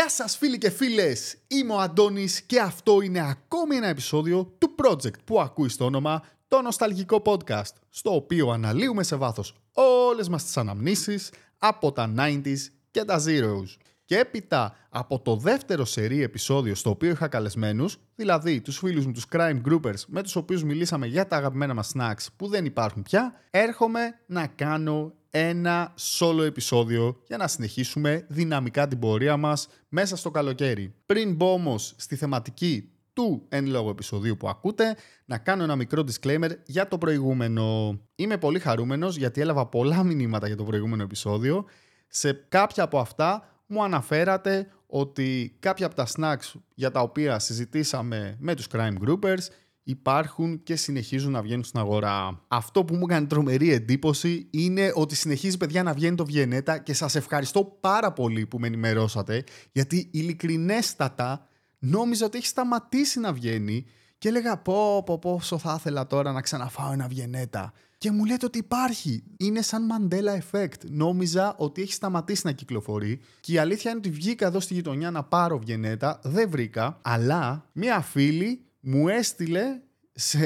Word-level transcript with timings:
Γεια 0.00 0.08
σας 0.08 0.36
φίλοι 0.36 0.58
και 0.58 0.70
φίλες, 0.70 1.36
είμαι 1.46 1.72
ο 1.72 1.78
Αντώνης 1.78 2.42
και 2.42 2.60
αυτό 2.60 3.00
είναι 3.00 3.28
ακόμη 3.30 3.76
ένα 3.76 3.86
επεισόδιο 3.86 4.54
του 4.58 4.74
project 4.82 5.24
που 5.24 5.40
ακούεις 5.40 5.72
στο 5.72 5.84
όνομα 5.84 6.22
το 6.48 6.62
Νοσταλγικό 6.62 7.22
Podcast, 7.24 7.72
στο 7.88 8.14
οποίο 8.14 8.48
αναλύουμε 8.50 9.02
σε 9.02 9.16
βάθος 9.16 9.54
όλες 9.72 10.28
μας 10.28 10.44
τις 10.44 10.56
αναμνήσεις 10.56 11.32
από 11.58 11.92
τα 11.92 12.14
90s 12.18 12.56
και 12.90 13.04
τα 13.04 13.22
Zeros. 13.26 13.76
Και 14.04 14.18
έπειτα 14.18 14.76
από 14.90 15.20
το 15.20 15.36
δεύτερο 15.36 15.84
σερί 15.84 16.22
επεισόδιο 16.22 16.74
στο 16.74 16.90
οποίο 16.90 17.10
είχα 17.10 17.28
καλεσμένους, 17.28 17.96
δηλαδή 18.14 18.60
τους 18.60 18.78
φίλους 18.78 19.06
μου 19.06 19.12
τους 19.12 19.26
crime 19.32 19.60
groupers 19.68 20.04
με 20.06 20.22
τους 20.22 20.36
οποίους 20.36 20.64
μιλήσαμε 20.64 21.06
για 21.06 21.26
τα 21.26 21.36
αγαπημένα 21.36 21.74
μας 21.74 21.92
snacks 21.96 22.26
που 22.36 22.48
δεν 22.48 22.64
υπάρχουν 22.64 23.02
πια, 23.02 23.34
έρχομαι 23.50 24.20
να 24.26 24.46
κάνω 24.46 25.14
ένα 25.30 25.94
solo 26.18 26.44
επεισόδιο 26.44 27.22
για 27.26 27.36
να 27.36 27.48
συνεχίσουμε 27.48 28.26
δυναμικά 28.28 28.88
την 28.88 28.98
πορεία 28.98 29.36
μας 29.36 29.68
μέσα 29.88 30.16
στο 30.16 30.30
καλοκαίρι. 30.30 30.94
Πριν 31.06 31.34
μπω 31.34 31.52
όμως 31.52 31.94
στη 31.96 32.16
θεματική 32.16 32.90
του 33.12 33.46
εν 33.48 33.66
λόγω 33.66 33.90
επεισοδίου 33.90 34.36
που 34.36 34.48
ακούτε, 34.48 34.96
να 35.24 35.38
κάνω 35.38 35.62
ένα 35.62 35.76
μικρό 35.76 36.04
disclaimer 36.06 36.50
για 36.66 36.88
το 36.88 36.98
προηγούμενο. 36.98 37.98
Είμαι 38.14 38.38
πολύ 38.38 38.58
χαρούμενος 38.58 39.16
γιατί 39.16 39.40
έλαβα 39.40 39.66
πολλά 39.66 40.02
μηνύματα 40.02 40.46
για 40.46 40.56
το 40.56 40.64
προηγούμενο 40.64 41.02
επεισόδιο. 41.02 41.64
Σε 42.08 42.32
κάποια 42.48 42.84
από 42.84 42.98
αυτά 42.98 43.48
μου 43.66 43.84
αναφέρατε 43.84 44.68
ότι 44.86 45.56
κάποια 45.58 45.86
από 45.86 45.94
τα 45.94 46.06
snacks 46.16 46.60
για 46.74 46.90
τα 46.90 47.00
οποία 47.00 47.38
συζητήσαμε 47.38 48.36
με 48.38 48.54
τους 48.54 48.66
crime 48.72 48.94
groupers 49.06 49.46
υπάρχουν 49.90 50.62
και 50.62 50.76
συνεχίζουν 50.76 51.32
να 51.32 51.42
βγαίνουν 51.42 51.64
στην 51.64 51.80
αγορά. 51.80 52.40
Αυτό 52.48 52.84
που 52.84 52.94
μου 52.94 53.06
έκανε 53.08 53.26
τρομερή 53.26 53.72
εντύπωση 53.72 54.46
είναι 54.50 54.92
ότι 54.94 55.14
συνεχίζει 55.14 55.56
παιδιά 55.56 55.82
να 55.82 55.92
βγαίνει 55.92 56.16
το 56.16 56.24
Βιενέτα 56.24 56.78
και 56.78 56.94
σας 56.94 57.14
ευχαριστώ 57.14 57.64
πάρα 57.80 58.12
πολύ 58.12 58.46
που 58.46 58.58
με 58.58 58.66
ενημερώσατε 58.66 59.44
γιατί 59.72 60.08
ειλικρινέστατα 60.12 61.46
νόμιζα 61.78 62.26
ότι 62.26 62.38
έχει 62.38 62.46
σταματήσει 62.46 63.20
να 63.20 63.32
βγαίνει 63.32 63.86
και 64.18 64.28
έλεγα 64.28 64.56
πω 64.56 65.02
πω 65.02 65.18
πόσο 65.18 65.58
θα 65.58 65.74
ήθελα 65.78 66.06
τώρα 66.06 66.32
να 66.32 66.40
ξαναφάω 66.40 66.92
ένα 66.92 67.08
Βιενέτα. 67.08 67.72
Και 67.98 68.10
μου 68.10 68.24
λέτε 68.24 68.46
ότι 68.46 68.58
υπάρχει. 68.58 69.22
Είναι 69.36 69.62
σαν 69.62 69.88
Mandela 69.90 70.38
Effect. 70.40 70.88
Νόμιζα 70.90 71.54
ότι 71.56 71.82
έχει 71.82 71.92
σταματήσει 71.92 72.46
να 72.46 72.52
κυκλοφορεί. 72.52 73.20
Και 73.40 73.52
η 73.52 73.58
αλήθεια 73.58 73.90
είναι 73.90 73.98
ότι 73.98 74.10
βγήκα 74.10 74.46
εδώ 74.46 74.60
στη 74.60 74.74
γειτονιά 74.74 75.10
να 75.10 75.22
πάρω 75.22 75.58
Βιενέτα. 75.58 76.20
Δεν 76.22 76.50
βρήκα. 76.50 76.98
Αλλά 77.02 77.68
μία 77.72 78.00
φίλη 78.00 78.64
μου 78.80 79.08
έστειλε 79.08 79.80
σε 80.12 80.38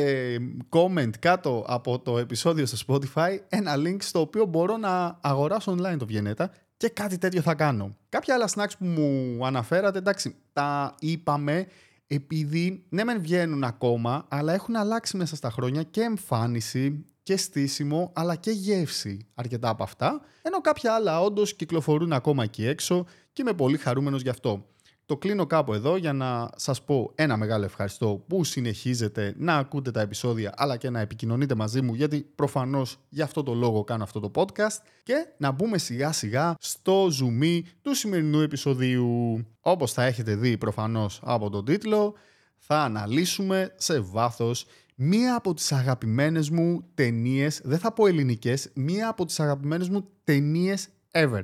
comment 0.68 1.18
κάτω 1.18 1.64
από 1.68 1.98
το 1.98 2.18
επεισόδιο 2.18 2.66
στο 2.66 2.78
Spotify 2.86 3.38
ένα 3.48 3.74
link 3.76 3.96
στο 4.00 4.20
οποίο 4.20 4.44
μπορώ 4.44 4.76
να 4.76 5.18
αγοράσω 5.22 5.76
online 5.78 5.96
το 5.98 6.06
Βιενέτα 6.06 6.50
και 6.76 6.88
κάτι 6.88 7.18
τέτοιο 7.18 7.40
θα 7.40 7.54
κάνω. 7.54 7.96
Κάποια 8.08 8.34
άλλα 8.34 8.48
snacks 8.54 8.72
που 8.78 8.84
μου 8.84 9.46
αναφέρατε, 9.46 9.98
εντάξει, 9.98 10.34
τα 10.52 10.94
είπαμε 10.98 11.66
επειδή 12.06 12.84
ναι 12.88 13.04
μεν 13.04 13.20
βγαίνουν 13.20 13.64
ακόμα, 13.64 14.26
αλλά 14.28 14.52
έχουν 14.52 14.76
αλλάξει 14.76 15.16
μέσα 15.16 15.36
στα 15.36 15.50
χρόνια 15.50 15.82
και 15.82 16.00
εμφάνιση 16.00 17.06
και 17.22 17.36
στήσιμο, 17.36 18.12
αλλά 18.14 18.36
και 18.36 18.50
γεύση 18.50 19.26
αρκετά 19.34 19.68
από 19.68 19.82
αυτά, 19.82 20.20
ενώ 20.42 20.60
κάποια 20.60 20.94
άλλα 20.94 21.20
όντως 21.20 21.54
κυκλοφορούν 21.54 22.12
ακόμα 22.12 22.42
εκεί 22.42 22.66
έξω 22.66 23.06
και 23.32 23.42
είμαι 23.42 23.52
πολύ 23.52 23.76
χαρούμενος 23.76 24.22
γι' 24.22 24.28
αυτό. 24.28 24.66
Το 25.06 25.16
κλείνω 25.16 25.46
κάπου 25.46 25.74
εδώ 25.74 25.96
για 25.96 26.12
να 26.12 26.50
σας 26.56 26.82
πω 26.82 27.12
ένα 27.14 27.36
μεγάλο 27.36 27.64
ευχαριστώ 27.64 28.24
που 28.26 28.44
συνεχίζετε 28.44 29.34
να 29.36 29.56
ακούτε 29.56 29.90
τα 29.90 30.00
επεισόδια 30.00 30.52
αλλά 30.56 30.76
και 30.76 30.90
να 30.90 31.00
επικοινωνείτε 31.00 31.54
μαζί 31.54 31.82
μου 31.82 31.94
γιατί 31.94 32.26
προφανώς 32.34 32.98
γι' 33.08 33.22
αυτό 33.22 33.42
το 33.42 33.54
λόγο 33.54 33.84
κάνω 33.84 34.02
αυτό 34.02 34.20
το 34.20 34.30
podcast 34.34 34.82
και 35.02 35.26
να 35.36 35.50
μπούμε 35.50 35.78
σιγά 35.78 36.12
σιγά 36.12 36.54
στο 36.58 37.06
zoom 37.06 37.60
του 37.82 37.94
σημερινού 37.94 38.40
επεισοδίου. 38.40 39.46
Όπως 39.60 39.92
θα 39.92 40.04
έχετε 40.04 40.34
δει 40.34 40.58
προφανώς 40.58 41.20
από 41.22 41.50
τον 41.50 41.64
τίτλο 41.64 42.14
θα 42.58 42.82
αναλύσουμε 42.82 43.74
σε 43.76 44.00
βάθος 44.00 44.66
μία 44.94 45.34
από 45.36 45.54
τις 45.54 45.72
αγαπημένες 45.72 46.50
μου 46.50 46.84
ταινίες, 46.94 47.60
δεν 47.64 47.78
θα 47.78 47.92
πω 47.92 48.06
ελληνικές, 48.06 48.70
μία 48.74 49.08
από 49.08 49.24
τις 49.24 49.40
αγαπημένες 49.40 49.88
μου 49.88 50.08
ταινίες 50.24 50.88
ever. 51.10 51.42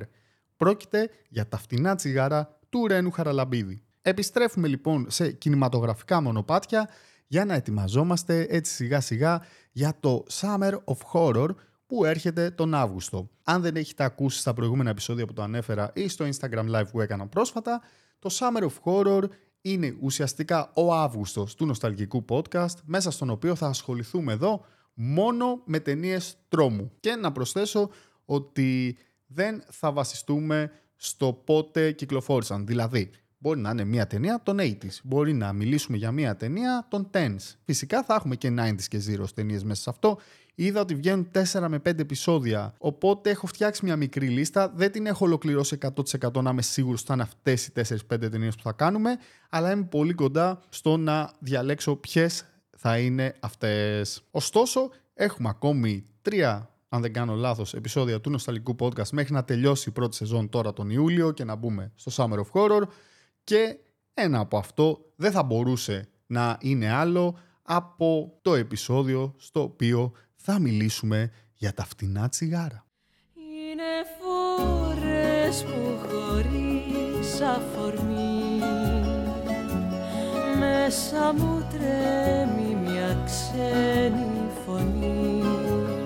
Πρόκειται 0.57 1.09
για 1.29 1.47
τα 1.47 1.57
φτηνά 1.57 1.95
τσιγάρα 1.95 2.59
του 2.71 2.87
Ρένου 2.87 3.11
Χαραλαμπίδη. 3.11 3.83
Επιστρέφουμε 4.01 4.67
λοιπόν 4.67 5.05
σε 5.09 5.31
κινηματογραφικά 5.31 6.21
μονοπάτια 6.21 6.89
για 7.27 7.45
να 7.45 7.53
ετοιμαζόμαστε 7.53 8.45
έτσι 8.49 8.73
σιγά 8.73 9.01
σιγά 9.01 9.41
για 9.71 9.97
το 9.99 10.25
Summer 10.29 10.71
of 10.71 10.97
Horror 11.13 11.49
που 11.85 12.05
έρχεται 12.05 12.49
τον 12.49 12.73
Αύγουστο. 12.73 13.29
Αν 13.43 13.61
δεν 13.61 13.75
έχετε 13.75 14.03
ακούσει 14.03 14.39
στα 14.39 14.53
προηγούμενα 14.53 14.89
επεισόδια 14.89 15.25
που 15.25 15.33
το 15.33 15.41
ανέφερα 15.41 15.91
ή 15.93 16.07
στο 16.07 16.25
Instagram 16.25 16.75
Live 16.75 16.87
που 16.91 17.01
έκανα 17.01 17.27
πρόσφατα, 17.27 17.81
το 18.19 18.29
Summer 18.31 18.63
of 18.63 18.73
Horror 18.83 19.23
είναι 19.61 19.95
ουσιαστικά 19.99 20.71
ο 20.73 20.93
Αύγουστος 20.93 21.55
του 21.55 21.65
νοσταλγικού 21.65 22.25
podcast, 22.29 22.75
μέσα 22.85 23.11
στον 23.11 23.29
οποίο 23.29 23.55
θα 23.55 23.67
ασχοληθούμε 23.67 24.33
εδώ 24.33 24.65
μόνο 24.93 25.61
με 25.65 25.79
ταινίες 25.79 26.37
τρόμου. 26.47 26.91
Και 26.99 27.15
να 27.15 27.31
προσθέσω 27.31 27.89
ότι 28.25 28.97
δεν 29.27 29.63
θα 29.69 29.91
βασιστούμε 29.91 30.71
στο 31.03 31.41
πότε 31.45 31.91
κυκλοφόρησαν. 31.91 32.65
Δηλαδή, 32.65 33.09
μπορεί 33.37 33.59
να 33.59 33.69
είναι 33.69 33.83
μια 33.83 34.07
ταινία 34.07 34.39
των 34.43 34.57
80s, 34.59 34.99
μπορεί 35.03 35.33
να 35.33 35.53
μιλήσουμε 35.53 35.97
για 35.97 36.11
μια 36.11 36.35
ταινία 36.35 36.85
των 36.89 37.09
10s. 37.13 37.55
Φυσικά 37.65 38.03
θα 38.03 38.13
έχουμε 38.13 38.35
και 38.35 38.53
90s 38.57 38.83
και 38.87 39.01
0 39.07 39.25
ταινίες 39.35 39.63
μέσα 39.63 39.81
σε 39.81 39.89
αυτό. 39.89 40.17
Είδα 40.55 40.81
ότι 40.81 40.95
βγαίνουν 40.95 41.31
4 41.51 41.67
με 41.67 41.77
5 41.77 41.99
επεισόδια, 41.99 42.73
οπότε 42.77 43.29
έχω 43.29 43.47
φτιάξει 43.47 43.85
μια 43.85 43.95
μικρή 43.95 44.27
λίστα. 44.27 44.71
Δεν 44.75 44.91
την 44.91 45.05
έχω 45.05 45.25
ολοκληρώσει 45.25 45.77
100% 46.21 46.41
να 46.41 46.49
είμαι 46.49 46.61
σίγουρος 46.61 46.99
ότι 46.99 47.07
θα 47.07 47.13
είναι 47.13 47.23
αυτές 47.23 47.67
οι 47.67 47.71
4-5 48.15 48.31
ταινίες 48.31 48.55
που 48.55 48.61
θα 48.63 48.71
κάνουμε, 48.71 49.17
αλλά 49.49 49.71
είμαι 49.71 49.83
πολύ 49.83 50.13
κοντά 50.13 50.59
στο 50.69 50.97
να 50.97 51.31
διαλέξω 51.39 51.95
ποιες 51.95 52.45
θα 52.77 52.97
είναι 52.97 53.35
αυτές. 53.39 54.23
Ωστόσο, 54.31 54.89
έχουμε 55.13 55.49
ακόμη 55.49 56.05
τρία 56.21 56.70
αν 56.93 57.01
δεν 57.01 57.13
κάνω 57.13 57.35
λάθος, 57.35 57.73
επεισόδια 57.73 58.21
του 58.21 58.29
Νοσταλικού 58.29 58.75
Podcast 58.79 59.09
μέχρι 59.09 59.33
να 59.33 59.43
τελειώσει 59.43 59.89
η 59.89 59.91
πρώτη 59.91 60.15
σεζόν 60.15 60.49
τώρα 60.49 60.73
τον 60.73 60.89
Ιούλιο 60.89 61.31
και 61.31 61.43
να 61.43 61.55
μπούμε 61.55 61.91
στο 61.95 62.11
Summer 62.15 62.37
of 62.37 62.51
Horror 62.53 62.81
και 63.43 63.77
ένα 64.13 64.39
από 64.39 64.57
αυτό 64.57 65.11
δεν 65.15 65.31
θα 65.31 65.43
μπορούσε 65.43 66.09
να 66.25 66.57
είναι 66.61 66.91
άλλο 66.91 67.37
από 67.61 68.37
το 68.41 68.55
επεισόδιο 68.55 69.33
στο 69.37 69.61
οποίο 69.61 70.11
θα 70.35 70.59
μιλήσουμε 70.59 71.31
για 71.53 71.73
τα 71.73 71.85
φτηνά 71.85 72.29
τσιγάρα. 72.29 72.85
Είναι 73.33 73.83
φορές 74.19 75.63
που 75.63 76.07
χωρίς 76.07 77.41
αφορμή 77.41 78.59
μέσα 80.59 81.33
μου 81.33 81.67
τρέμει 81.71 82.75
μια 82.75 83.23
ξένη 83.25 84.51
φωνή 84.65 86.00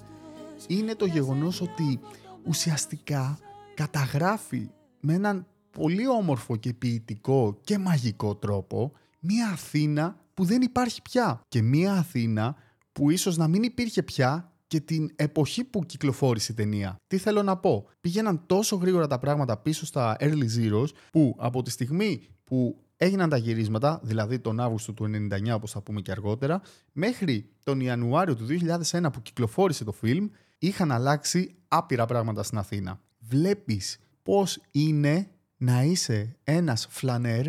είναι 0.66 0.94
το 0.94 1.06
γεγονός 1.06 1.60
ότι 1.60 2.00
ουσιαστικά 2.44 3.38
καταγράφει 3.74 4.70
με 5.00 5.14
έναν 5.14 5.46
πολύ 5.70 6.08
όμορφο 6.08 6.56
και 6.56 6.74
ποιητικό 6.74 7.58
και 7.64 7.78
μαγικό 7.78 8.34
τρόπο 8.34 8.92
μία 9.20 9.48
Αθήνα 9.48 10.16
που 10.34 10.44
δεν 10.44 10.62
υπάρχει 10.62 11.02
πια. 11.02 11.40
Και 11.48 11.62
μία 11.62 11.92
Αθήνα 11.92 12.56
που 12.92 13.10
ίσως 13.10 13.36
να 13.36 13.48
μην 13.48 13.62
υπήρχε 13.62 14.02
πια 14.02 14.51
και 14.72 14.80
την 14.80 15.12
εποχή 15.16 15.64
που 15.64 15.86
κυκλοφόρησε 15.86 16.52
η 16.52 16.54
ταινία. 16.54 16.96
Τι 17.06 17.18
θέλω 17.18 17.42
να 17.42 17.56
πω; 17.56 17.88
Πήγαιναν 18.00 18.46
τόσο 18.46 18.76
γρήγορα 18.76 19.06
τα 19.06 19.18
πράγματα 19.18 19.56
πίσω 19.56 19.86
στα 19.86 20.16
early 20.20 20.46
zeros 20.58 20.86
που 21.10 21.36
από 21.38 21.62
τη 21.62 21.70
στιγμή 21.70 22.22
που 22.44 22.78
έγιναν 22.96 23.28
τα 23.28 23.36
γυρίσματα, 23.36 24.00
δηλαδή 24.02 24.38
τον 24.38 24.60
Αύγουστο 24.60 24.92
του 24.92 25.04
99 25.04 25.54
όπως 25.54 25.70
θα 25.70 25.82
πούμε 25.82 26.00
και 26.00 26.10
αργότερα, 26.10 26.60
μέχρι 26.92 27.50
τον 27.64 27.80
Ιανουάριο 27.80 28.36
του 28.36 28.46
2001 28.90 29.06
που 29.12 29.22
κυκλοφόρησε 29.22 29.84
το 29.84 29.92
φιλμ, 29.92 30.28
είχαν 30.58 30.92
αλλάξει 30.92 31.54
άπειρα 31.68 32.06
πράγματα 32.06 32.42
στην 32.42 32.58
Αθήνα. 32.58 33.00
Βλέπεις 33.18 33.98
πώς 34.22 34.60
είναι 34.70 35.30
να 35.56 35.82
είσαι 35.82 36.36
ένας 36.44 36.86
φλανέρ 36.90 37.46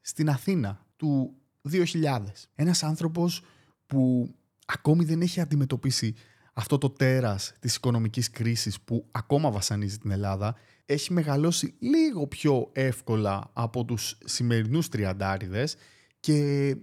στην 0.00 0.28
Αθήνα 0.28 0.86
του 0.96 1.34
2000. 1.70 2.48
Ένας 2.54 2.82
άνθρωπος 2.82 3.42
που 3.86 4.30
ακόμη 4.66 5.04
δεν 5.04 5.20
έχει 5.20 5.40
αντιμετωπίσει 5.40 6.14
αυτό 6.58 6.78
το 6.78 6.90
τέρας 6.90 7.52
της 7.60 7.76
οικονομικής 7.76 8.30
κρίσης 8.30 8.80
που 8.80 9.06
ακόμα 9.10 9.50
βασανίζει 9.50 9.98
την 9.98 10.10
Ελλάδα 10.10 10.56
έχει 10.86 11.12
μεγαλώσει 11.12 11.74
λίγο 11.78 12.26
πιο 12.26 12.70
εύκολα 12.72 13.50
από 13.52 13.84
τους 13.84 14.18
σημερινούς 14.24 14.88
τριαντάριδες 14.88 15.76
και 16.20 16.34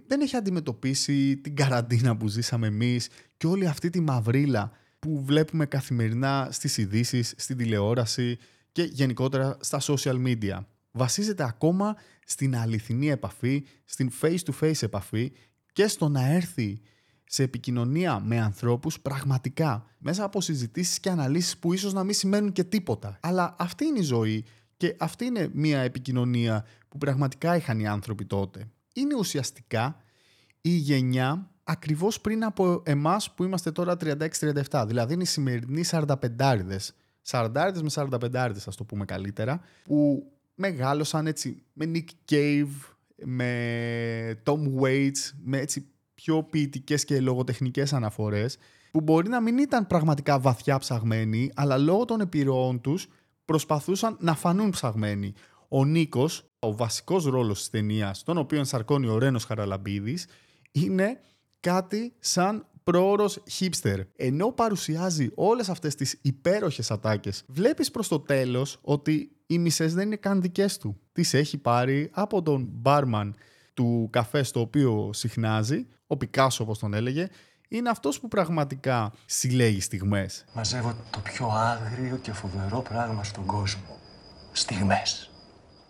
δεν 0.06 0.20
έχει 0.20 0.36
αντιμετωπίσει 0.36 1.36
την 1.36 1.56
καραντίνα 1.56 2.16
που 2.16 2.28
ζήσαμε 2.28 2.66
εμείς 2.66 3.08
και 3.36 3.46
όλη 3.46 3.66
αυτή 3.66 3.90
τη 3.90 4.00
μαυρίλα 4.00 4.72
που 4.98 5.24
βλέπουμε 5.24 5.66
καθημερινά 5.66 6.48
στις 6.50 6.76
ειδήσει, 6.76 7.22
στην 7.22 7.56
τηλεόραση 7.56 8.38
και 8.72 8.82
γενικότερα 8.82 9.56
στα 9.60 9.80
social 9.80 10.26
media. 10.26 10.64
βασίζεται 10.90 11.44
ακόμα 11.44 11.96
στην 12.26 12.56
αληθινή 12.56 13.10
επαφή, 13.10 13.64
στην 13.84 14.10
face-to-face 14.20 14.82
επαφή 14.82 15.32
και 15.72 15.86
στο 15.86 16.08
να 16.08 16.26
έρθει 16.26 16.80
σε 17.24 17.42
επικοινωνία 17.42 18.20
με 18.20 18.40
ανθρώπους 18.40 19.00
πραγματικά, 19.00 19.86
μέσα 19.98 20.24
από 20.24 20.40
συζητήσεις 20.40 21.00
και 21.00 21.10
αναλύσεις 21.10 21.58
που 21.58 21.72
ίσως 21.72 21.92
να 21.92 22.04
μην 22.04 22.14
σημαίνουν 22.14 22.52
και 22.52 22.64
τίποτα. 22.64 23.18
Αλλά 23.20 23.56
αυτή 23.58 23.84
είναι 23.84 23.98
η 23.98 24.02
ζωή 24.02 24.44
και 24.76 24.96
αυτή 24.98 25.24
είναι 25.24 25.50
μια 25.52 25.80
επικοινωνία 25.80 26.64
που 26.88 26.98
πραγματικά 26.98 27.56
είχαν 27.56 27.80
οι 27.80 27.86
άνθρωποι 27.86 28.24
τότε. 28.24 28.68
Είναι 28.94 29.14
ουσιαστικά 29.14 29.96
η 30.60 30.70
γενιά 30.70 31.50
ακριβώς 31.64 32.20
πριν 32.20 32.44
από 32.44 32.82
εμάς 32.84 33.34
που 33.34 33.44
είμαστε 33.44 33.72
τώρα 33.72 33.96
36-37. 34.70 34.84
Δηλαδή 34.86 35.12
είναι 35.12 35.22
οι 35.22 35.26
σημερινοί 35.26 35.84
45άριδες. 35.90 36.88
40 37.30 37.72
με 37.82 37.90
45 37.94 38.50
ας 38.66 38.76
το 38.76 38.84
πούμε 38.84 39.04
καλύτερα, 39.04 39.60
που 39.84 40.32
μεγάλωσαν 40.54 41.26
έτσι 41.26 41.62
με 41.72 41.90
Nick 41.94 42.32
Cave, 42.32 42.94
με 43.24 44.42
Tom 44.44 44.80
Waits, 44.80 45.30
με 45.42 45.58
έτσι 45.58 45.86
πιο 46.24 46.42
ποιητικές 46.42 47.04
και 47.04 47.20
λογοτεχνικές 47.20 47.92
αναφορές, 47.92 48.56
που 48.90 49.00
μπορεί 49.00 49.28
να 49.28 49.40
μην 49.40 49.58
ήταν 49.58 49.86
πραγματικά 49.86 50.38
βαθιά 50.38 50.78
ψαγμένοι, 50.78 51.50
αλλά 51.54 51.78
λόγω 51.78 52.04
των 52.04 52.20
επιρροών 52.20 52.80
τους 52.80 53.08
προσπαθούσαν 53.44 54.16
να 54.20 54.34
φανούν 54.34 54.70
ψαγμένοι. 54.70 55.32
Ο 55.68 55.84
Νίκος, 55.84 56.50
ο 56.58 56.74
βασικός 56.74 57.24
ρόλος 57.24 57.58
της 57.58 57.70
ταινίας, 57.70 58.22
τον 58.22 58.38
οποίο 58.38 58.58
ενσαρκώνει 58.58 59.06
ο 59.06 59.18
Ρένος 59.18 59.44
Χαραλαμπίδης, 59.44 60.26
είναι 60.72 61.20
κάτι 61.60 62.14
σαν 62.18 62.66
πρόωρος 62.84 63.42
hipster. 63.58 64.00
Ενώ 64.16 64.52
παρουσιάζει 64.52 65.30
όλες 65.34 65.68
αυτές 65.68 65.94
τις 65.94 66.18
υπέροχες 66.22 66.90
ατάκες, 66.90 67.44
βλέπεις 67.48 67.90
προς 67.90 68.08
το 68.08 68.20
τέλος 68.20 68.78
ότι 68.82 69.30
οι 69.46 69.58
μισές 69.58 69.94
δεν 69.94 70.06
είναι 70.06 70.16
καν 70.16 70.40
δικές 70.40 70.78
του. 70.78 71.00
Τις 71.12 71.34
έχει 71.34 71.58
πάρει 71.58 72.10
από 72.12 72.42
τον 72.42 72.68
μπάρμαν 72.72 73.34
του 73.74 74.08
καφέ 74.12 74.42
στο 74.42 74.60
οποίο 74.60 75.10
συχνάζει, 75.12 75.86
ο 76.06 76.16
Πικάσο 76.16 76.62
όπως 76.62 76.78
τον 76.78 76.94
έλεγε, 76.94 77.28
είναι 77.68 77.90
αυτός 77.90 78.20
που 78.20 78.28
πραγματικά 78.28 79.12
συλλέγει 79.26 79.80
στιγμές. 79.80 80.44
Μαζεύω 80.54 80.96
το 81.10 81.18
πιο 81.18 81.48
άγριο 81.48 82.16
και 82.16 82.32
φοβερό 82.32 82.80
πράγμα 82.80 83.24
στον 83.24 83.46
κόσμο. 83.46 83.98
Στιγμές. 84.52 85.30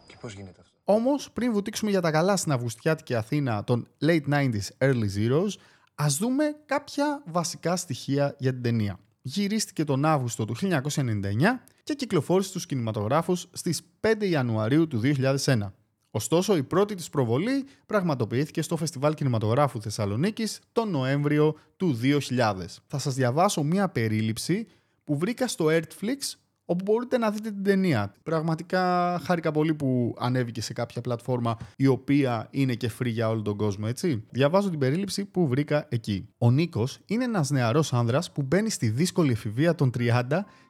Και 0.06 0.16
πώς 0.20 0.32
γίνεται 0.32 0.60
αυτό; 0.60 0.76
Όμως, 0.84 1.30
πριν 1.32 1.52
βουτήξουμε 1.52 1.90
για 1.90 2.00
τα 2.00 2.10
καλά 2.10 2.36
στην 2.36 2.52
Αυγουστιάτικη 2.52 3.14
Αθήνα 3.14 3.64
των 3.64 3.88
late 4.00 4.28
90s, 4.28 4.68
early 4.78 5.06
zeros, 5.16 5.48
ας 5.94 6.16
δούμε 6.16 6.44
κάποια 6.66 7.22
βασικά 7.26 7.76
στοιχεία 7.76 8.34
για 8.38 8.52
την 8.52 8.62
ταινία. 8.62 8.98
Γυρίστηκε 9.22 9.84
τον 9.84 10.04
Αύγουστο 10.04 10.44
του 10.44 10.54
1999 10.56 11.60
και 11.82 11.94
κυκλοφόρησε 11.94 12.48
στους 12.48 12.66
κινηματογράφους 12.66 13.46
στις 13.52 13.82
5 14.00 14.26
Ιανουαρίου 14.28 14.88
του 14.88 15.00
2001. 15.00 15.72
Ωστόσο, 16.16 16.56
η 16.56 16.62
πρώτη 16.62 16.94
της 16.94 17.08
προβολή 17.08 17.64
πραγματοποιήθηκε 17.86 18.62
στο 18.62 18.76
Φεστιβάλ 18.76 19.14
Κινηματογράφου 19.14 19.80
Θεσσαλονίκης 19.80 20.60
τον 20.72 20.90
Νοέμβριο 20.90 21.54
του 21.76 21.98
2000. 22.02 22.82
Θα 22.86 22.98
σας 22.98 23.14
διαβάσω 23.14 23.62
μία 23.62 23.88
περίληψη 23.88 24.66
που 25.04 25.18
βρήκα 25.18 25.48
στο 25.48 25.66
Netflix 25.68 26.36
όπου 26.64 26.84
μπορείτε 26.84 27.18
να 27.18 27.30
δείτε 27.30 27.50
την 27.50 27.62
ταινία. 27.62 28.12
Πραγματικά 28.22 29.20
χάρηκα 29.24 29.50
πολύ 29.50 29.74
που 29.74 30.14
ανέβηκε 30.18 30.60
σε 30.60 30.72
κάποια 30.72 31.00
πλατφόρμα 31.00 31.56
η 31.76 31.86
οποία 31.86 32.48
είναι 32.50 32.74
και 32.74 32.90
free 32.98 33.10
για 33.10 33.28
όλο 33.28 33.42
τον 33.42 33.56
κόσμο, 33.56 33.84
έτσι. 33.88 34.24
Διαβάζω 34.30 34.70
την 34.70 34.78
περίληψη 34.78 35.24
που 35.24 35.48
βρήκα 35.48 35.86
εκεί. 35.88 36.28
Ο 36.38 36.50
Νίκος 36.50 36.98
είναι 37.06 37.24
ένας 37.24 37.50
νεαρός 37.50 37.92
άνδρας 37.92 38.32
που 38.32 38.42
μπαίνει 38.42 38.70
στη 38.70 38.88
δύσκολη 38.88 39.32
εφηβεία 39.32 39.74
των 39.74 39.90
30 39.98 40.22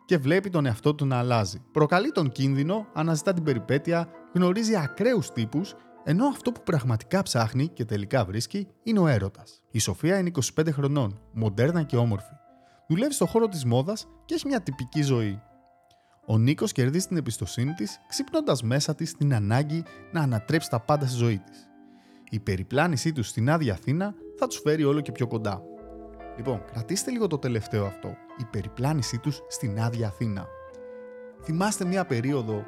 και 0.05 0.19
βλέπει 0.19 0.51
τον 0.51 0.67
εαυτό 0.67 0.95
του 0.95 1.06
να 1.06 1.19
αλλάζει. 1.19 1.62
Προκαλεί 1.73 2.11
τον 2.11 2.31
κίνδυνο, 2.31 2.87
αναζητά 2.93 3.33
την 3.33 3.43
περιπέτεια, 3.43 4.09
γνωρίζει 4.33 4.77
ακραίους 4.77 5.31
τύπους 5.31 5.75
ενώ 6.05 6.27
αυτό 6.27 6.53
που 6.53 6.62
πραγματικά 6.62 7.23
ψάχνει 7.23 7.69
και 7.69 7.85
τελικά 7.85 8.25
βρίσκει 8.25 8.69
είναι 8.83 8.99
ο 8.99 9.06
έρωτας. 9.06 9.62
Η 9.71 9.79
Σοφία 9.79 10.19
είναι 10.19 10.31
25 10.56 10.73
χρονών, 10.73 11.21
μοντέρνα 11.33 11.83
και 11.83 11.97
όμορφη. 11.97 12.33
Δουλεύει 12.89 13.12
στον 13.12 13.27
χώρο 13.27 13.49
της 13.49 13.65
μόδας 13.65 14.06
και 14.25 14.35
έχει 14.35 14.47
μια 14.47 14.61
τυπική 14.61 15.03
ζωή. 15.03 15.43
Ο 16.27 16.39
Νίκος 16.39 16.73
κερδίζει 16.73 17.07
την 17.07 17.17
εμπιστοσύνη 17.17 17.73
της, 17.73 18.00
ξυπνώντας 18.09 18.62
μέσα 18.62 18.95
της 18.95 19.17
την 19.17 19.35
ανάγκη 19.35 19.85
να 20.12 20.21
ανατρέψει 20.21 20.71
τα 20.71 20.81
πάντα 20.81 21.07
στη 21.07 21.17
ζωή 21.17 21.39
της. 21.39 21.69
Η 22.31 22.41
περιπλάνησή 22.41 23.12
του 23.12 23.23
στην 23.23 23.50
άδεια 23.50 23.73
Αθήνα 23.73 24.15
θα 24.39 24.47
τους 24.47 24.61
φέρει 24.61 24.85
όλο 24.85 25.00
και 25.00 25.12
πιο 25.12 25.27
κοντά. 25.27 25.62
Λοιπόν, 26.37 26.65
κρατήστε 26.73 27.11
λίγο 27.11 27.27
το 27.27 27.39
τελευταίο 27.39 27.87
αυτό. 27.87 28.17
Η 28.39 28.45
περιπλάνησή 28.51 29.19
τους 29.19 29.43
στην 29.49 29.81
άδεια 29.81 30.07
Αθήνα. 30.07 30.47
Θυμάστε 31.43 31.85
μια 31.85 32.05
περίοδο 32.05 32.65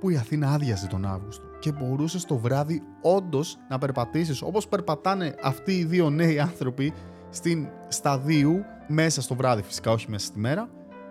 που 0.00 0.10
η 0.10 0.16
Αθήνα 0.16 0.52
άδειαζε 0.52 0.86
τον 0.86 1.04
Αύγουστο 1.04 1.46
και 1.58 1.72
μπορούσες 1.72 2.24
το 2.24 2.36
βράδυ 2.36 2.82
όντως 3.02 3.58
να 3.68 3.78
περπατήσεις 3.78 4.42
όπως 4.42 4.68
περπατάνε 4.68 5.34
αυτοί 5.42 5.72
οι 5.72 5.84
δύο 5.84 6.10
νέοι 6.10 6.38
άνθρωποι 6.38 6.92
στην 7.30 7.68
σταδίου 7.88 8.64
μέσα 8.86 9.22
στο 9.22 9.34
βράδυ 9.34 9.62
φυσικά 9.62 9.90
όχι 9.90 10.10
μέσα 10.10 10.26
στη 10.26 10.38
μέρα 10.38 10.68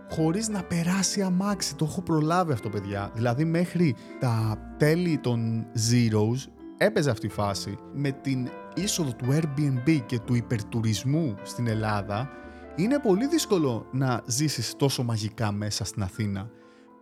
χωρίς 0.10 0.50
να 0.50 0.64
περάσει 0.64 1.22
αμάξι. 1.22 1.76
Το 1.76 1.86
έχω 1.86 2.02
προλάβει 2.02 2.52
αυτό, 2.52 2.70
παιδιά. 2.70 3.12
Δηλαδή, 3.14 3.46
μέχρι 3.46 3.96
τα 4.20 4.58
τέλη 4.78 5.18
των 5.18 5.66
Zeros 5.76 6.52
έπαιζε 6.78 7.10
αυτή 7.10 7.26
η 7.26 7.30
φάση. 7.30 7.78
Με 7.94 8.12
την 8.12 8.50
είσοδο 8.76 9.14
του 9.14 9.26
Airbnb 9.30 10.00
και 10.06 10.20
του 10.20 10.36
υπερτουρισμού 10.36 11.36
στην 11.44 11.68
Ελλάδα, 11.68 12.30
είναι 12.76 13.00
πολύ 13.00 13.28
δύσκολο 13.28 13.88
να 13.92 14.24
ζήσεις 14.28 14.76
τόσο 14.76 15.04
μαγικά 15.04 15.52
μέσα 15.52 15.84
στην 15.84 16.04
Αθήνα. 16.04 16.50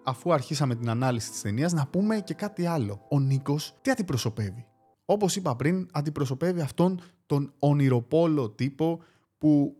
Αφού 0.03 0.33
αρχίσαμε 0.33 0.75
την 0.75 0.89
ανάλυση 0.89 1.29
της 1.29 1.41
ταινίας, 1.41 1.73
να 1.73 1.87
πούμε 1.87 2.19
και 2.19 2.33
κάτι 2.33 2.65
άλλο. 2.65 3.05
Ο 3.09 3.19
Νίκος 3.19 3.75
τι 3.81 3.91
αντιπροσωπεύει; 3.91 4.65
Όπως 5.05 5.35
είπα 5.35 5.55
πριν, 5.55 5.87
αντιπροσωπεύει 5.91 6.61
αυτόν 6.61 7.01
τον 7.25 7.53
ονειροπόλο 7.59 8.49
τύπο 8.49 9.03
που 9.37 9.75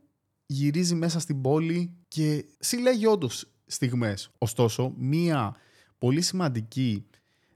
γυρίζει 0.45 0.95
μέσα 0.95 1.19
στην 1.19 1.41
πόλη 1.41 1.97
και 2.07 2.45
συλλέγει 2.59 3.05
όντως 3.05 3.51
στιγμές. 3.65 4.31
Ωστόσο, 4.37 4.93
μία 4.97 5.55
πολύ 5.97 6.21
σημαντική, 6.21 7.05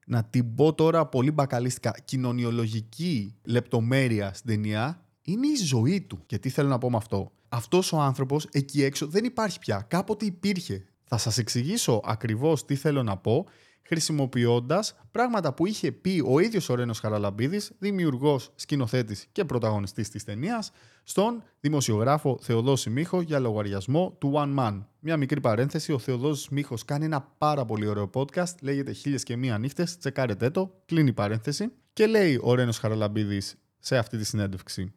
να 0.05 0.23
την 0.23 0.55
πω 0.55 0.73
τώρα 0.73 1.05
πολύ 1.05 1.31
μπακαλίστικα, 1.31 1.95
κοινωνιολογική 2.05 3.35
λεπτομέρεια 3.43 4.33
στην 4.33 4.49
ταινία 4.49 5.04
είναι 5.25 5.47
η 5.47 5.55
ζωή 5.55 6.01
του. 6.01 6.19
Και 6.25 6.37
τι 6.37 6.49
θέλω 6.49 6.67
να 6.67 6.77
πω 6.77 6.89
με 6.89 6.97
αυτό; 6.97 7.31
Αυτός 7.49 7.93
ο 7.93 7.99
άνθρωπος 7.99 8.47
εκεί 8.51 8.83
έξω 8.83 9.07
δεν 9.07 9.25
υπάρχει 9.25 9.59
πια. 9.59 9.85
Κάποτε 9.87 10.25
υπήρχε. 10.25 10.85
Θα 11.03 11.17
σας 11.17 11.37
εξηγήσω 11.37 12.01
ακριβώς 12.03 12.65
τι 12.65 12.75
θέλω 12.75 13.03
να 13.03 13.17
πω 13.17 13.45
χρησιμοποιώντας 13.87 14.95
πράγματα 15.11 15.53
που 15.53 15.65
είχε 15.65 15.91
πει 15.91 16.23
ο 16.25 16.39
ίδιος 16.39 16.69
ο 16.69 16.75
Ρένος 16.75 16.99
Χαραλαμπίδης, 16.99 17.71
δημιουργός, 17.79 18.51
σκηνοθέτης 18.55 19.25
και 19.31 19.45
πρωταγωνιστής 19.45 20.09
της 20.09 20.23
ταινίας, 20.23 20.71
στον 21.03 21.43
δημοσιογράφο 21.59 22.39
Θεοδόση 22.41 22.89
Μίχο 22.89 23.21
για 23.21 23.39
λογαριασμό 23.39 24.15
του 24.19 24.33
One 24.35 24.59
Man. 24.59 24.83
Μια 24.99 25.17
μικρή 25.17 25.41
παρένθεση, 25.41 25.91
ο 25.91 25.99
Θεοδόση 25.99 26.47
Μίχο 26.51 26.75
κάνει 26.85 27.05
ένα 27.05 27.21
πάρα 27.37 27.65
πολύ 27.65 27.87
ωραίο 27.87 28.09
podcast, 28.13 28.55
λέγεται 28.61 28.91
Χίλιες 28.91 29.23
και 29.23 29.35
Μία 29.35 29.57
Νύχτες, 29.57 29.97
τσεκάρετε 29.97 30.49
το, 30.49 30.81
κλείνει 30.85 31.09
η 31.09 31.13
παρένθεση. 31.13 31.71
Και 31.93 32.07
λέει 32.07 32.39
ο 32.41 32.53
Ρένος 32.53 32.77
Χαραλαμπίδης 32.77 33.55
σε 33.79 33.97
αυτή 33.97 34.17
τη 34.17 34.25
συνέντευξη. 34.25 34.93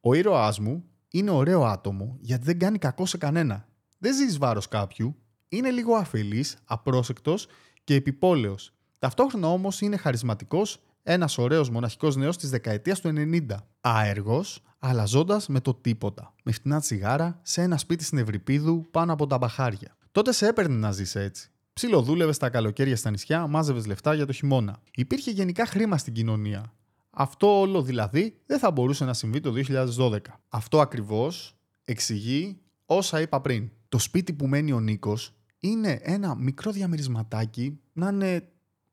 Ο 0.00 0.14
ήρωάς 0.14 0.58
μου 0.58 0.84
είναι 1.10 1.30
ωραίο 1.30 1.64
άτομο 1.64 2.16
γιατί 2.20 2.44
δεν 2.44 2.58
κάνει 2.58 2.78
κακό 2.78 3.06
σε 3.06 3.18
κανένα. 3.18 3.68
Δεν 3.98 4.14
ζει 4.14 4.38
βάρος 4.38 4.68
κάποιου, 4.68 5.16
είναι 5.48 5.70
λίγο 5.70 5.94
αφελής, 5.94 6.56
απρόσεκτος 6.64 7.46
και 7.84 7.94
επιπόλαιος. 7.94 8.72
Ταυτόχρονα 8.98 9.48
όμως 9.48 9.80
είναι 9.80 9.96
χαρισματικός, 9.96 10.82
ένας 11.02 11.38
ωραίος 11.38 11.70
μοναχικός 11.70 12.16
νέος 12.16 12.36
της 12.36 12.50
δεκαετίας 12.50 13.00
του 13.00 13.08
90. 13.08 13.66
Άεργο, 13.80 14.44
αλλά 14.78 15.04
ζώντα 15.04 15.40
με 15.48 15.60
το 15.60 15.74
τίποτα. 15.74 16.34
Με 16.44 16.52
φτηνά 16.52 16.80
τσιγάρα, 16.80 17.38
σε 17.42 17.62
ένα 17.62 17.78
σπίτι 17.78 18.04
στην 18.04 18.18
Ευρυπίδου 18.18 18.88
πάνω 18.90 19.12
από 19.12 19.26
τα 19.26 19.38
μπαχάρια. 19.38 19.96
Τότε 20.12 20.32
σε 20.32 20.46
έπαιρνε 20.46 20.76
να 20.76 20.92
ζεις 20.92 21.14
έτσι. 21.14 21.50
Ψιλοδούλευες 21.72 22.38
τα 22.38 22.50
καλοκαίρια 22.50 22.96
στα 22.96 23.10
νησιά, 23.10 23.46
μάζευες 23.46 23.86
λεφτά 23.86 24.14
για 24.14 24.26
το 24.26 24.32
χειμώνα. 24.32 24.78
Υπήρχε 24.94 25.30
γενικά 25.30 25.66
χρήμα 25.66 25.98
στην 25.98 26.12
κοινωνία. 26.12 26.72
Αυτό 27.10 27.60
όλο 27.60 27.82
δηλαδή 27.82 28.40
δεν 28.46 28.58
θα 28.58 28.70
μπορούσε 28.70 29.04
να 29.04 29.14
συμβεί 29.14 29.40
το 29.40 29.52
2012. 29.98 30.18
Αυτό 30.48 30.80
ακριβώς 30.80 31.56
εξηγεί 31.84 32.60
όσα 32.86 33.20
είπα 33.20 33.40
πριν. 33.40 33.70
Το 33.88 33.98
σπίτι 33.98 34.32
που 34.32 34.46
μένει 34.46 34.72
ο 34.72 34.80
Νίκος 34.80 35.34
είναι 35.58 36.00
ένα 36.02 36.34
μικρό 36.34 36.70
διαμερισματάκι, 36.70 37.80
να 37.92 38.08
είναι 38.08 38.48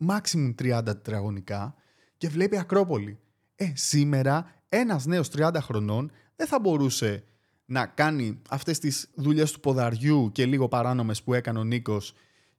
maximum 0.07 0.53
30 0.61 0.81
τετραγωνικά 0.83 1.75
και 2.17 2.29
βλέπει 2.29 2.57
Ακρόπολη. 2.57 3.19
Ε, 3.55 3.71
σήμερα 3.75 4.61
ένας 4.69 5.05
νέος 5.05 5.29
30 5.37 5.51
χρονών 5.61 6.11
δεν 6.35 6.47
θα 6.47 6.59
μπορούσε 6.59 7.23
να 7.65 7.85
κάνει 7.85 8.41
αυτές 8.49 8.79
τις 8.79 9.09
δουλειές 9.15 9.51
του 9.51 9.59
ποδαριού 9.59 10.31
και 10.31 10.45
λίγο 10.45 10.67
παράνομες 10.67 11.23
που 11.23 11.33
έκανε 11.33 11.59
ο 11.59 11.63
Νίκος 11.63 12.13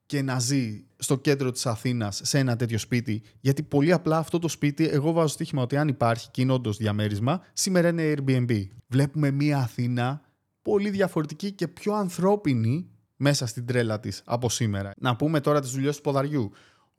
και 0.08 0.22
να 0.22 0.38
ζει 0.38 0.84
στο 0.96 1.18
κέντρο 1.18 1.50
της 1.50 1.66
Αθήνας 1.66 2.20
σε 2.24 2.38
ένα 2.38 2.56
τέτοιο 2.56 2.78
σπίτι. 2.78 3.22
Γιατί 3.40 3.62
πολύ 3.62 3.92
απλά 3.92 4.18
αυτό 4.18 4.38
το 4.38 4.48
σπίτι, 4.48 4.88
εγώ 4.88 5.12
βάζω 5.12 5.28
στοίχημα 5.28 5.62
ότι 5.62 5.76
αν 5.76 5.88
υπάρχει 5.88 6.30
και 6.30 6.46
διαμέρισμα, 6.78 7.40
σήμερα 7.52 7.88
είναι 7.88 8.14
Airbnb. 8.16 8.66
Βλέπουμε 8.86 9.30
μια 9.30 9.58
Αθήνα 9.58 10.20
πολύ 10.62 10.90
διαφορετική 10.90 11.52
και 11.52 11.68
πιο 11.68 11.94
ανθρώπινη 11.94 12.90
μέσα 13.16 13.46
στην 13.46 13.66
τρέλα 13.66 14.00
της 14.00 14.22
από 14.24 14.48
σήμερα. 14.50 14.92
Να 14.98 15.16
πούμε 15.16 15.40
τώρα 15.40 15.60
τις 15.60 15.70
δουλειές 15.70 15.96
του 15.96 16.02
ποδαριού. 16.02 16.50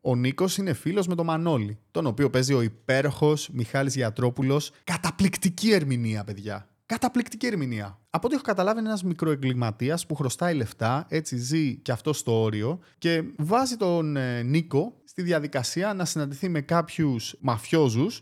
Ο 0.01 0.15
Νίκος 0.15 0.57
είναι 0.57 0.73
φίλος 0.73 1.07
με 1.07 1.15
τον 1.15 1.25
Μανώλη, 1.25 1.77
τον 1.91 2.05
οποίο 2.05 2.29
παίζει 2.29 2.53
ο 2.53 2.61
υπέροχος 2.61 3.49
Μιχάλης 3.53 3.95
Γιατρόπουλος. 3.95 4.71
Καταπληκτική 4.83 5.71
ερμηνεία, 5.71 6.23
παιδιά. 6.23 6.68
Καταπληκτική 6.89 7.48
ερμηνεία. 7.48 8.00
Από 8.10 8.25
ό,τι 8.27 8.36
έχω 8.36 8.43
καταλάβει, 8.43 8.79
είναι 8.79 8.88
ένας 8.88 9.03
μικροεγκληματίας 9.03 10.05
που 10.05 10.15
χρωστάει 10.15 10.53
λεφτά, 10.53 11.05
έτσι 11.10 11.38
ζει 11.38 11.75
και 11.75 11.91
αυτό 11.91 12.13
στο 12.13 12.41
όριο 12.41 12.79
και 12.98 13.24
βάζει 13.38 13.75
τον 13.75 14.15
ε, 14.15 14.41
Νίκο 14.43 14.93
στη 15.03 15.22
διαδικασία 15.22 15.93
να 15.93 16.05
συναντηθεί 16.05 16.50
με 16.50 16.62
κάποιους 16.62 17.36
μαφιόζους 17.39 18.22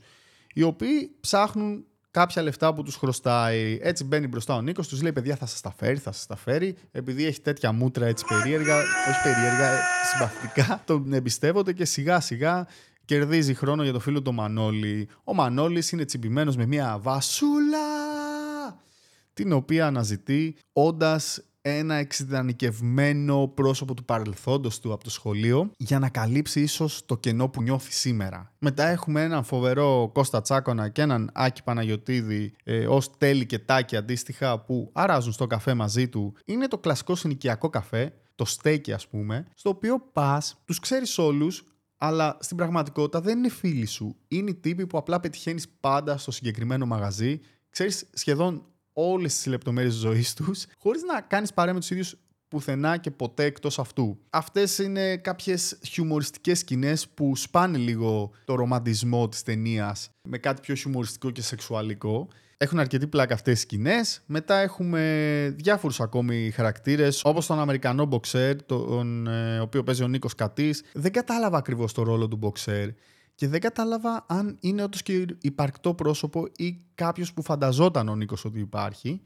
οι 0.53 0.63
οποίοι 0.63 1.11
ψάχνουν 1.19 1.85
κάποια 2.11 2.41
λεφτά 2.41 2.73
που 2.73 2.83
τους 2.83 2.95
χρωστάει. 2.95 3.79
Έτσι 3.81 4.03
μπαίνει 4.03 4.27
μπροστά 4.27 4.55
ο 4.55 4.61
Νίκος, 4.61 4.87
τους 4.87 5.01
λέει: 5.01 5.13
Παιδιά, 5.13 5.35
θα 5.35 5.45
σας 5.45 5.61
τα 5.61 5.73
φέρει, 5.77 5.97
θα 5.97 6.11
σας 6.11 6.25
τα 6.25 6.35
φέρει. 6.35 6.75
Επειδή 6.91 7.25
έχει 7.25 7.41
τέτοια 7.41 7.71
μούτρα 7.71 8.05
έτσι 8.05 8.25
περίεργα, 8.27 8.77
όχι 9.09 9.21
περίεργα, 9.23 9.71
ε, 9.71 9.79
συμπαθητικά, 10.11 10.81
τον 10.85 11.13
εμπιστεύονται 11.13 11.73
και 11.73 11.85
σιγά 11.85 12.19
σιγά 12.19 12.67
κερδίζει 13.05 13.53
χρόνο 13.53 13.83
για 13.83 13.93
το 13.93 13.99
φίλο 13.99 14.21
του 14.21 14.33
Μανώλη. 14.33 15.09
Ο 15.23 15.33
Μανώλης 15.33 15.91
είναι 15.91 16.05
τσιμπημένος 16.05 16.55
με 16.55 16.65
μια 16.65 16.97
βασούλα 17.01 18.06
την 19.37 19.51
οποία 19.51 19.85
αναζητεί 19.87 20.55
όντας 20.73 21.41
ένα 21.61 21.95
εξειδανικευμένο 21.95 23.47
πρόσωπο 23.47 23.93
του 23.93 24.05
παρελθόντος 24.05 24.79
του 24.79 24.93
από 24.93 25.03
το 25.03 25.09
σχολείο 25.09 25.71
για 25.77 25.99
να 25.99 26.09
καλύψει 26.09 26.61
ίσως 26.61 27.05
το 27.05 27.17
κενό 27.17 27.49
που 27.49 27.61
νιώθει 27.61 27.91
σήμερα. 27.91 28.51
Μετά 28.59 28.87
έχουμε 28.87 29.21
έναν 29.21 29.43
φοβερό 29.43 30.11
Κώστα 30.13 30.41
Τσάκονα 30.41 30.89
και 30.89 31.01
έναν 31.01 31.29
Άκη 31.33 31.63
Παναγιωτίδη 31.63 32.53
ε, 32.63 32.87
ως 32.87 33.17
τέλη 33.17 33.45
και 33.45 33.59
τάκη 33.59 33.95
αντίστοιχα 33.95 34.59
που 34.59 34.89
αράζουν 34.93 35.33
στο 35.33 35.47
καφέ 35.47 35.73
μαζί 35.73 36.09
του. 36.09 36.33
Είναι 36.45 36.67
το 36.67 36.77
κλασικό 36.77 37.15
συνοικιακό 37.15 37.69
καφέ, 37.69 38.13
το 38.35 38.45
στέκι 38.45 38.93
ας 38.93 39.07
πούμε, 39.07 39.45
στο 39.53 39.69
οποίο 39.69 39.99
πας, 40.13 40.61
τους 40.65 40.79
ξέρεις 40.79 41.17
όλους, 41.17 41.63
αλλά 41.97 42.37
στην 42.39 42.57
πραγματικότητα 42.57 43.21
δεν 43.21 43.37
είναι 43.37 43.49
φίλοι 43.49 43.85
σου. 43.85 44.15
Είναι 44.27 44.49
οι 44.49 44.55
τύποι 44.55 44.87
που 44.87 44.97
απλά 44.97 45.19
πετυχαίνεις 45.19 45.69
πάντα 45.79 46.17
στο 46.17 46.31
συγκεκριμένο 46.31 46.85
μαγαζί. 46.85 47.39
Ξέρεις 47.69 48.09
σχεδόν 48.13 48.63
όλες 48.99 49.35
τις 49.35 49.45
λεπτομέρειες 49.45 49.93
της 49.93 50.01
ζωής 50.01 50.33
τους, 50.33 50.65
χωρίς 50.77 51.01
να 51.03 51.21
κάνεις 51.21 51.53
παρέα 51.53 51.73
με 51.73 51.79
τους 51.79 51.89
ίδιους 51.89 52.15
πουθενά 52.47 52.97
και 52.97 53.11
ποτέ 53.11 53.43
εκτός 53.43 53.79
αυτού. 53.79 54.19
Αυτές 54.29 54.77
είναι 54.77 55.17
κάποιες 55.17 55.77
χιουμοριστικές 55.87 56.59
σκηνές 56.59 57.07
που 57.07 57.35
σπάνε 57.35 57.77
λίγο 57.77 58.31
το 58.45 58.55
ρομαντισμό 58.55 59.29
της 59.29 59.43
ταινίας 59.43 60.09
με 60.21 60.37
κάτι 60.37 60.61
πιο 60.61 60.75
χιουμοριστικό 60.75 61.29
και 61.29 61.41
σεξουαλικό. 61.41 62.27
Έχουν 62.57 62.79
αρκετή 62.79 63.07
πλάκα 63.07 63.33
αυτές 63.33 63.57
οι 63.57 63.61
σκηνές. 63.61 64.21
Μετά 64.25 64.55
έχουμε 64.55 65.53
διάφορους 65.57 65.99
ακόμη 65.99 66.51
χαρακτήρες, 66.51 67.21
όπως 67.23 67.45
τον 67.45 67.59
Αμερικανό 67.59 68.05
μποξέρ, 68.05 68.63
τον 68.63 69.27
ε, 69.27 69.59
οποίος 69.59 69.83
παίζει 69.83 70.03
ο 70.03 70.07
Νίκος 70.07 70.35
Κατής. 70.35 70.83
Δεν 70.93 71.11
κατάλαβα 71.11 71.57
ακριβώς 71.57 71.93
το 71.93 72.03
ρόλο 72.03 72.27
του 72.27 72.37
μποξέρ 72.37 72.89
και 73.37 73.47
δεν 73.47 73.59
κατάλαβα 73.59 74.25
αν 74.27 74.57
είναι 74.59 74.83
όντως 74.83 75.01
και 75.03 75.25
υπαρκτό 75.41 75.93
πρόσωπο 75.93 76.47
ή 76.55 76.85
κάποιος 76.95 77.33
που 77.33 77.43
φανταζόταν 77.43 78.09
ο 78.09 78.15
Νίκος 78.15 78.45
ότι 78.45 78.59
υπάρχει. 78.59 79.21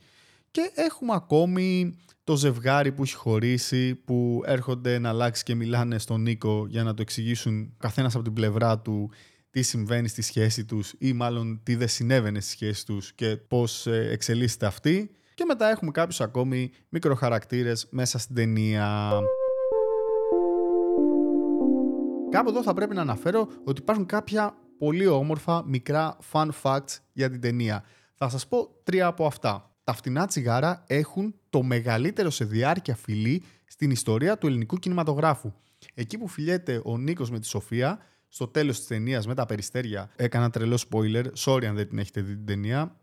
Και 0.51 0.71
έχουμε 0.75 1.13
ακόμη 1.13 1.97
το 2.23 2.35
ζευγάρι 2.35 2.91
που 2.91 3.03
έχει 3.03 3.15
χωρίσει, 3.15 3.95
που 3.95 4.41
έρχονται 4.45 4.99
να 4.99 5.09
αλλάξει 5.09 5.43
και 5.43 5.55
μιλάνε 5.55 5.97
στον 5.97 6.21
Νίκο 6.21 6.65
για 6.69 6.83
να 6.83 6.93
το 6.93 7.01
εξηγήσουν 7.01 7.73
καθένας 7.77 8.15
από 8.15 8.23
την 8.23 8.33
πλευρά 8.33 8.79
του 8.79 9.11
τι 9.49 9.61
συμβαίνει 9.61 10.07
στη 10.07 10.21
σχέση 10.21 10.65
τους 10.65 10.93
ή 10.97 11.13
μάλλον 11.13 11.59
τι 11.63 11.75
δεν 11.75 11.87
συνέβαινε 11.87 12.39
στη 12.39 12.51
σχέση 12.51 12.85
τους 12.85 13.13
και 13.13 13.37
πώς 13.37 13.87
ε, 13.87 14.07
εξελίσσεται 14.11 14.65
αυτή. 14.65 15.11
Και 15.33 15.45
μετά 15.47 15.69
έχουμε 15.69 15.91
κάποιους 15.91 16.21
ακόμη 16.21 16.71
μικροχαρακτήρες 16.89 17.87
μέσα 17.91 18.17
στην 18.17 18.35
ταινία. 18.35 19.11
Κάπου 22.31 22.49
εδώ 22.49 22.63
θα 22.63 22.73
πρέπει 22.73 22.95
να 22.95 23.01
αναφέρω 23.01 23.47
ότι 23.63 23.81
υπάρχουν 23.81 24.05
κάποια 24.05 24.57
πολύ 24.77 25.07
όμορφα 25.07 25.63
μικρά 25.65 26.17
fun 26.31 26.49
facts 26.61 26.97
για 27.13 27.29
την 27.29 27.41
ταινία. 27.41 27.83
Θα 28.15 28.29
σας 28.29 28.47
πω 28.47 28.69
τρία 28.83 29.07
από 29.07 29.25
αυτά. 29.25 29.75
Τα 29.83 29.93
φτηνά 29.93 30.25
τσιγάρα 30.25 30.83
έχουν 30.87 31.35
το 31.49 31.63
μεγαλύτερο 31.63 32.29
σε 32.29 32.45
διάρκεια 32.45 32.95
φιλί 32.95 33.43
στην 33.65 33.91
ιστορία 33.91 34.37
του 34.37 34.47
ελληνικού 34.47 34.77
κινηματογράφου. 34.77 35.53
Εκεί 35.93 36.17
που 36.17 36.27
φιλιέται 36.27 36.81
ο 36.83 36.97
Νίκος 36.97 37.31
με 37.31 37.39
τη 37.39 37.47
Σοφία, 37.47 37.99
στο 38.27 38.47
τέλος 38.47 38.77
της 38.77 38.87
ταινίας 38.87 39.27
με 39.27 39.33
τα 39.33 39.45
περιστέρια, 39.45 40.09
έκανα 40.15 40.49
τρελό 40.49 40.79
spoiler, 40.89 41.25
sorry 41.37 41.65
αν 41.65 41.75
δεν 41.75 41.87
την 41.87 41.97
έχετε 41.99 42.21
δει 42.21 42.35
την 42.35 42.45
ταινία, 42.45 42.95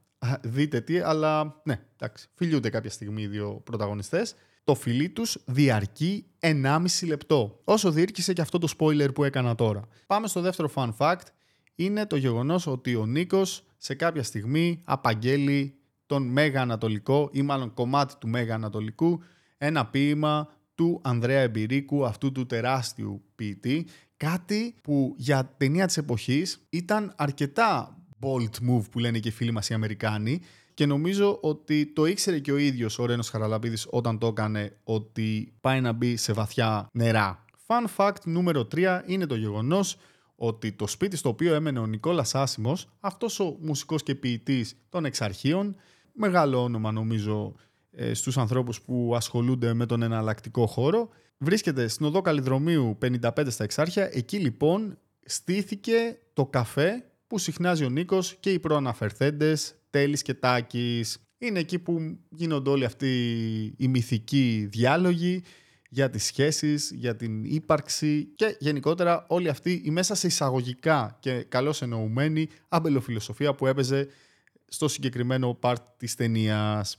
δείτε 0.42 0.80
τι, 0.80 0.99
αλλά 0.99 1.61
ναι, 1.64 1.80
εντάξει, 1.97 2.28
φιλιούνται 2.35 2.70
κάποια 2.70 2.90
στιγμή 2.90 3.23
οι 3.23 3.26
δύο 3.26 3.61
πρωταγωνιστές 3.64 4.35
το 4.68 4.75
φιλί 4.75 5.08
τους 5.08 5.38
διαρκεί 5.44 6.25
1,5 6.40 7.06
λεπτό. 7.06 7.60
Όσο 7.64 7.90
διήρκησε 7.90 8.32
και 8.32 8.40
αυτό 8.40 8.58
το 8.58 8.68
spoiler 8.78 9.14
που 9.14 9.25
έκανα 9.25 9.54
τώρα. 9.54 9.82
Πάμε 10.06 10.26
στο 10.26 10.40
δεύτερο 10.40 10.70
fun 10.75 10.90
fact. 10.98 11.26
Είναι 11.75 12.06
το 12.06 12.16
γεγονός 12.16 12.66
ότι 12.66 12.94
ο 12.94 13.06
Νίκος 13.06 13.64
σε 13.76 13.94
κάποια 13.94 14.22
στιγμή 14.22 14.82
απαγγέλει 14.84 15.75
τον 16.06 16.22
Μέγα 16.22 16.60
Ανατολικό 16.60 17.28
ή 17.32 17.42
μάλλον 17.42 17.75
κομμάτι 17.75 18.14
του 18.18 18.28
Μέγα 18.28 18.54
Ανατολικού 18.54 19.22
ένα 19.58 19.87
ποίημα 19.87 20.48
του 20.75 21.00
Ανδρέα 21.04 21.40
Εμπειρίκου, 21.40 22.04
αυτού 22.06 22.32
του 22.32 22.46
τεράστιου 22.46 23.22
ποιητή, 23.34 23.87
κάτι 24.16 24.75
που 24.82 25.14
για 25.18 25.54
ταινία 25.56 25.87
της 25.87 25.96
εποχής 25.96 26.66
ήταν 26.70 27.12
αρκετά 27.16 27.96
bold 28.20 28.70
move 28.70 28.90
που 28.90 28.98
λένε 28.98 29.18
και 29.18 29.28
οι 29.28 29.32
φίλοι 29.32 29.52
μας 29.52 29.68
οι 29.68 29.75
Αμερικάνοι 29.75 30.40
και 30.78 30.87
νομίζω 30.87 31.38
ότι 31.40 31.87
το 31.87 32.04
ήξερε 32.04 32.38
και 32.38 32.52
ο 32.52 32.56
ίδιος 32.56 32.99
ο 32.99 33.06
Ρένος 33.06 33.28
Χαραλαμπίδης 33.28 33.87
όταν 33.90 34.18
το 34.18 34.26
έκανε 34.26 34.76
ότι 34.85 35.52
πάει 35.61 35.80
να 35.80 35.92
μπει 35.92 36.16
σε 36.16 36.32
βαθιά 36.32 36.88
νερά. 36.92 37.44
Fun 37.66 37.87
fact 37.97 38.25
νούμερο 38.25 38.68
3 38.75 39.00
είναι 39.06 39.26
το 39.26 39.35
γεγονός 39.35 39.97
ότι 40.35 40.73
το 40.73 40.87
σπίτι 40.87 41.16
στο 41.16 41.28
οποίο 41.28 41.54
έμενε 41.54 41.78
ο 41.78 41.87
Νικόλας 41.87 42.35
Άσιμος, 42.35 42.88
αυτός 43.00 43.40
ο 43.40 43.56
μουσικός 43.61 44.02
και 44.02 44.14
ποιητής 44.14 44.76
των 44.88 45.04
εξαρχείων, 45.04 45.76
μεγάλο 46.12 46.62
όνομα 46.62 46.92
νομίζω 46.92 47.54
ε, 47.90 48.14
στους 48.14 48.38
ανθρώπους 48.38 48.80
που 48.80 49.12
ασχολούνται 49.16 49.75
με 49.75 49.87
τον 49.87 50.02
εναλλακτικό 50.02 50.66
χώρο, 50.66 51.08
βρίσκεται 51.38 51.88
στην 51.88 52.06
οδό 52.06 52.20
Καλλιδρομίου 52.20 52.99
55 53.02 53.47
στα 53.49 53.64
Εξάρχεια. 53.64 54.11
Εκεί 54.12 54.38
λοιπόν 54.38 54.99
στήθηκε 55.25 56.18
το 56.32 56.47
καφέ 56.47 57.04
που 57.26 57.38
συχνάζει 57.38 57.85
ο 57.85 57.88
Νίκος 57.88 58.37
και 58.40 58.52
οι 58.52 58.58
προαναφερθέντες 58.58 59.77
Τέλης 59.90 60.23
και 60.23 60.35
Τάκης. 60.35 61.18
Είναι 61.38 61.59
εκεί 61.59 61.78
που 61.78 62.18
γίνονται 62.28 62.71
όλοι 62.71 62.85
αυτοί 62.85 63.09
οι 63.76 63.88
μυθικοί 63.88 64.68
διάλογοι 64.71 65.42
για 65.88 66.11
τις 66.11 66.25
σχέσεις, 66.25 66.90
για 66.95 67.16
την 67.16 67.45
ύπαρξη 67.45 68.33
και 68.35 68.57
γενικότερα 68.59 69.25
όλη 69.28 69.49
αυτή 69.49 69.83
η 69.85 69.90
μέσα 69.90 70.14
σε 70.14 70.26
εισαγωγικά 70.26 71.16
και 71.21 71.42
καλώς 71.42 71.83
εννοουμένη 71.83 72.49
αμπελοφιλοσοφία 72.68 73.54
που 73.54 73.66
έπαιζε 73.66 74.09
στο 74.66 74.88
συγκεκριμένο 74.88 75.59
part 75.62 75.83
της 75.97 76.14
ταινίας. 76.14 76.99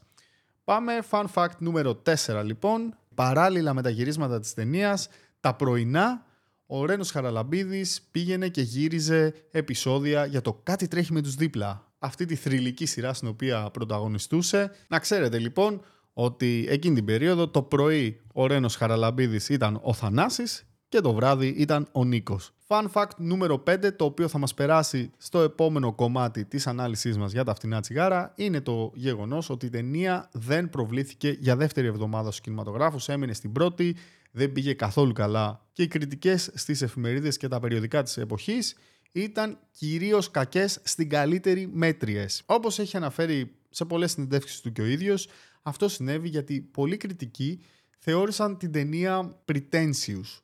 Πάμε 0.63 0.93
fun 1.09 1.25
fact 1.33 1.57
νούμερο 1.57 2.01
4 2.25 2.41
λοιπόν. 2.43 2.97
Παράλληλα 3.15 3.73
με 3.73 3.81
τα 3.81 3.89
γυρίσματα 3.89 4.39
της 4.39 4.53
ταινίας, 4.53 5.07
τα 5.39 5.55
πρωινά 5.55 6.25
ο 6.65 6.85
Ρένος 6.85 7.11
Χαραλαμπίδης 7.11 8.01
πήγαινε 8.11 8.47
και 8.47 8.61
γύριζε 8.61 9.33
επεισόδια 9.51 10.25
για 10.25 10.41
το 10.41 10.53
κάτι 10.63 10.87
τρέχει 10.87 11.13
με 11.13 11.21
τους 11.21 11.35
δίπλα 11.35 11.88
αυτή 11.99 12.25
τη 12.25 12.35
θρηλυκή 12.35 12.85
σειρά 12.85 13.13
στην 13.13 13.27
οποία 13.27 13.69
πρωταγωνιστούσε. 13.73 14.71
Να 14.87 14.99
ξέρετε 14.99 15.39
λοιπόν 15.39 15.81
ότι 16.13 16.65
εκείνη 16.69 16.95
την 16.95 17.05
περίοδο 17.05 17.47
το 17.47 17.61
πρωί 17.61 18.21
ο 18.33 18.47
Ρένος 18.47 18.75
Χαραλαμπίδης 18.75 19.49
ήταν 19.49 19.79
ο 19.83 19.93
Θανάσης 19.93 20.63
και 20.89 20.99
το 20.99 21.13
βράδυ 21.13 21.47
ήταν 21.47 21.87
ο 21.91 22.05
Νίκος. 22.05 22.51
Fun 22.67 22.85
fact 22.93 23.09
νούμερο 23.17 23.63
5, 23.67 23.95
το 23.95 24.05
οποίο 24.05 24.27
θα 24.27 24.37
μας 24.37 24.53
περάσει 24.53 25.11
στο 25.17 25.39
επόμενο 25.39 25.93
κομμάτι 25.93 26.45
της 26.45 26.67
ανάλυσής 26.67 27.17
μας 27.17 27.31
για 27.31 27.43
τα 27.43 27.53
φτηνά 27.53 27.81
τσιγάρα, 27.81 28.33
είναι 28.35 28.61
το 28.61 28.91
γεγονός 28.95 29.49
ότι 29.49 29.65
η 29.65 29.69
ταινία 29.69 30.29
δεν 30.31 30.69
προβλήθηκε 30.69 31.37
για 31.39 31.55
δεύτερη 31.55 31.87
εβδομάδα 31.87 32.27
στους 32.27 32.41
κινηματογράφους, 32.41 33.09
έμεινε 33.09 33.33
στην 33.33 33.51
πρώτη, 33.51 33.95
δεν 34.31 34.51
πήγε 34.51 34.73
καθόλου 34.73 35.13
καλά 35.13 35.65
και 35.73 35.83
οι 35.83 35.87
κριτικές 35.87 36.51
στις 36.53 36.81
εφημερίδες 36.81 37.37
και 37.37 37.47
τα 37.47 37.59
περιοδικά 37.59 38.03
της 38.03 38.17
εποχής 38.17 38.75
ήταν 39.11 39.59
κυρίως 39.71 40.31
κακές 40.31 40.79
στην 40.83 41.09
καλύτερη 41.09 41.67
μέτριες. 41.67 42.43
Όπως 42.45 42.79
έχει 42.79 42.97
αναφέρει 42.97 43.55
σε 43.69 43.85
πολλές 43.85 44.11
συνεντεύξεις 44.11 44.61
του 44.61 44.71
και 44.71 44.81
ο 44.81 44.85
ίδιος, 44.85 45.27
αυτό 45.61 45.87
συνέβη 45.89 46.29
γιατί 46.29 46.61
πολλοί 46.61 46.97
κριτικοί 46.97 47.61
θεώρησαν 47.97 48.57
την 48.57 48.71
ταινία 48.71 49.41
pretentious, 49.45 50.41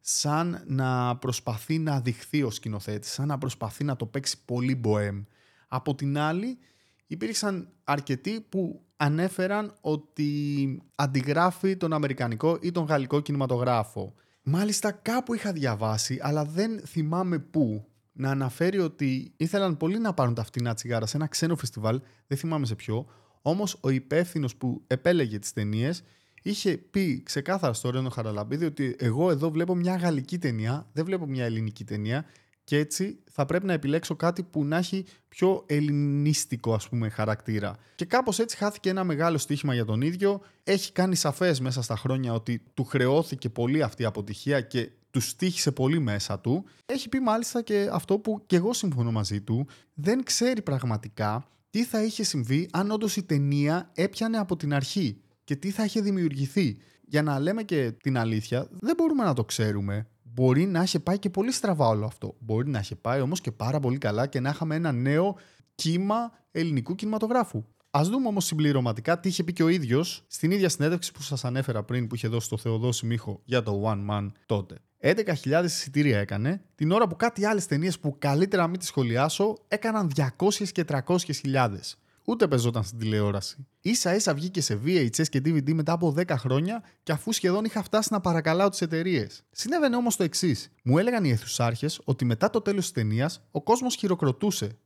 σαν 0.00 0.62
να 0.66 1.16
προσπαθεί 1.16 1.78
να 1.78 2.00
δειχθεί 2.00 2.42
ο 2.42 2.50
σκηνοθέτης, 2.50 3.12
σαν 3.12 3.26
να 3.26 3.38
προσπαθεί 3.38 3.84
να 3.84 3.96
το 3.96 4.06
παίξει 4.06 4.44
πολύ 4.44 4.74
μποέμ. 4.74 5.22
Από 5.68 5.94
την 5.94 6.18
άλλη, 6.18 6.58
υπήρξαν 7.06 7.68
αρκετοί 7.84 8.40
που 8.40 8.84
ανέφεραν 8.96 9.74
ότι 9.80 10.82
αντιγράφει 10.94 11.76
τον 11.76 11.92
Αμερικανικό 11.92 12.58
ή 12.60 12.72
τον 12.72 12.84
Γαλλικό 12.84 13.20
κινηματογράφο. 13.20 14.14
Μάλιστα 14.42 14.90
κάπου 14.90 15.34
είχα 15.34 15.52
διαβάσει, 15.52 16.18
αλλά 16.22 16.44
δεν 16.44 16.80
θυμάμαι 16.86 17.38
πού, 17.38 17.91
να 18.12 18.30
αναφέρει 18.30 18.78
ότι 18.78 19.32
ήθελαν 19.36 19.76
πολύ 19.76 19.98
να 19.98 20.14
πάρουν 20.14 20.34
τα 20.34 20.44
φτηνά 20.44 20.74
τσιγάρα 20.74 21.06
σε 21.06 21.16
ένα 21.16 21.26
ξένο 21.26 21.56
φεστιβάλ, 21.56 22.00
δεν 22.26 22.38
θυμάμαι 22.38 22.66
σε 22.66 22.74
ποιο, 22.74 23.06
όμως 23.42 23.78
ο 23.80 23.88
υπεύθυνος 23.88 24.56
που 24.56 24.82
επέλεγε 24.86 25.38
τις 25.38 25.52
ταινίες 25.52 26.02
είχε 26.42 26.76
πει 26.76 27.22
ξεκάθαρα 27.22 27.72
στο 27.72 27.90
Ρένο 27.90 28.08
Χαραλαμπίδη 28.08 28.64
ότι 28.64 28.96
εγώ 28.98 29.30
εδώ 29.30 29.50
βλέπω 29.50 29.74
μια 29.74 29.96
γαλλική 29.96 30.38
ταινία, 30.38 30.86
δεν 30.92 31.04
βλέπω 31.04 31.26
μια 31.26 31.44
ελληνική 31.44 31.84
ταινία 31.84 32.24
και 32.64 32.78
έτσι 32.78 33.18
θα 33.30 33.46
πρέπει 33.46 33.66
να 33.66 33.72
επιλέξω 33.72 34.16
κάτι 34.16 34.42
που 34.42 34.64
να 34.64 34.76
έχει 34.76 35.04
πιο 35.28 35.64
ελληνίστικο 35.66 36.74
ας 36.74 36.88
πούμε 36.88 37.08
χαρακτήρα. 37.08 37.76
Και 37.94 38.04
κάπως 38.04 38.38
έτσι 38.38 38.56
χάθηκε 38.56 38.90
ένα 38.90 39.04
μεγάλο 39.04 39.38
στοίχημα 39.38 39.74
για 39.74 39.84
τον 39.84 40.00
ίδιο. 40.00 40.40
Έχει 40.64 40.92
κάνει 40.92 41.14
σαφές 41.14 41.60
μέσα 41.60 41.82
στα 41.82 41.96
χρόνια 41.96 42.32
ότι 42.32 42.62
του 42.74 42.84
χρεώθηκε 42.84 43.48
πολύ 43.48 43.82
αυτή 43.82 44.02
η 44.02 44.04
αποτυχία 44.04 44.60
και 44.60 44.90
τους 45.12 45.28
στήχησε 45.28 45.72
πολύ 45.72 45.98
μέσα 45.98 46.40
του. 46.40 46.64
Έχει 46.86 47.08
πει 47.08 47.20
μάλιστα 47.20 47.62
και 47.62 47.88
αυτό 47.92 48.18
που 48.18 48.42
και 48.46 48.56
εγώ 48.56 48.72
συμφωνώ 48.72 49.12
μαζί 49.12 49.40
του. 49.40 49.66
Δεν 49.94 50.22
ξέρει 50.22 50.62
πραγματικά 50.62 51.46
τι 51.70 51.84
θα 51.84 52.02
είχε 52.02 52.22
συμβεί 52.22 52.68
αν 52.72 52.90
όντως 52.90 53.16
η 53.16 53.22
ταινία 53.22 53.90
έπιανε 53.94 54.38
από 54.38 54.56
την 54.56 54.74
αρχή 54.74 55.20
και 55.44 55.56
τι 55.56 55.70
θα 55.70 55.84
είχε 55.84 56.00
δημιουργηθεί. 56.00 56.76
Για 57.04 57.22
να 57.22 57.38
λέμε 57.38 57.62
και 57.62 57.92
την 58.02 58.18
αλήθεια, 58.18 58.68
δεν 58.70 58.94
μπορούμε 58.96 59.24
να 59.24 59.34
το 59.34 59.44
ξέρουμε. 59.44 60.06
Μπορεί 60.22 60.66
να 60.66 60.82
είχε 60.82 60.98
πάει 60.98 61.18
και 61.18 61.30
πολύ 61.30 61.52
στραβά 61.52 61.86
όλο 61.86 62.06
αυτό. 62.06 62.36
Μπορεί 62.38 62.68
να 62.68 62.78
είχε 62.78 62.96
πάει 62.96 63.20
όμως 63.20 63.40
και 63.40 63.52
πάρα 63.52 63.80
πολύ 63.80 63.98
καλά 63.98 64.26
και 64.26 64.40
να 64.40 64.50
είχαμε 64.50 64.74
ένα 64.74 64.92
νέο 64.92 65.36
κύμα 65.74 66.32
ελληνικού 66.50 66.94
κινηματογράφου. 66.94 67.64
Α 67.90 68.00
δούμε 68.04 68.28
όμως 68.28 68.44
συμπληρωματικά 68.44 69.20
τι 69.20 69.28
είχε 69.28 69.44
πει 69.44 69.52
και 69.52 69.62
ο 69.62 69.68
ίδιος 69.68 70.24
στην 70.26 70.50
ίδια 70.50 70.68
συνέντευξη 70.68 71.12
που 71.12 71.22
σας 71.22 71.44
ανέφερα 71.44 71.82
πριν 71.82 72.06
που 72.06 72.14
είχε 72.14 72.28
δώσει 72.28 72.48
το 72.48 72.56
Θεοδόση 72.56 73.06
Μίχο 73.06 73.40
για 73.44 73.62
το 73.62 73.82
One 73.86 74.10
Man 74.10 74.30
τότε. 74.46 74.78
11.000 75.02 75.64
εισιτήρια 75.64 76.18
έκανε, 76.18 76.62
την 76.74 76.90
ώρα 76.90 77.06
που 77.06 77.16
κάτι 77.16 77.44
άλλες 77.44 77.66
ταινίες 77.66 77.98
που 77.98 78.16
καλύτερα 78.18 78.66
μην 78.66 78.78
τις 78.78 78.88
σχολιάσω 78.88 79.56
έκαναν 79.68 80.10
200 80.16 80.68
και 80.72 80.84
300.000. 80.88 81.96
Ούτε 82.24 82.48
πεζόταν 82.48 82.84
στην 82.84 82.98
τηλεόραση. 82.98 83.66
σα 83.80 84.14
ίσα 84.14 84.34
βγήκε 84.34 84.60
σε 84.60 84.80
VHS 84.84 85.28
και 85.28 85.38
DVD 85.38 85.72
μετά 85.72 85.92
από 85.92 86.14
10 86.18 86.28
χρόνια 86.30 86.82
και 87.02 87.12
αφού 87.12 87.32
σχεδόν 87.32 87.64
είχα 87.64 87.82
φτάσει 87.82 88.08
να 88.12 88.20
παρακαλάω 88.20 88.68
τις 88.68 88.80
εταιρείες. 88.80 89.42
Συνέβαινε 89.50 89.96
όμως 89.96 90.16
το 90.16 90.22
εξής. 90.22 90.70
Μου 90.84 90.98
έλεγαν 90.98 91.24
οι 91.24 91.30
αιθουσάρχες 91.30 92.00
ότι 92.04 92.24
μετά 92.24 92.50
το 92.50 92.60
τέλος 92.60 92.82
της 92.82 92.92
ταινίας 92.92 93.42
ο 93.50 93.62
κόσμος 93.62 93.94
χειροκροτούσε. 93.94 94.78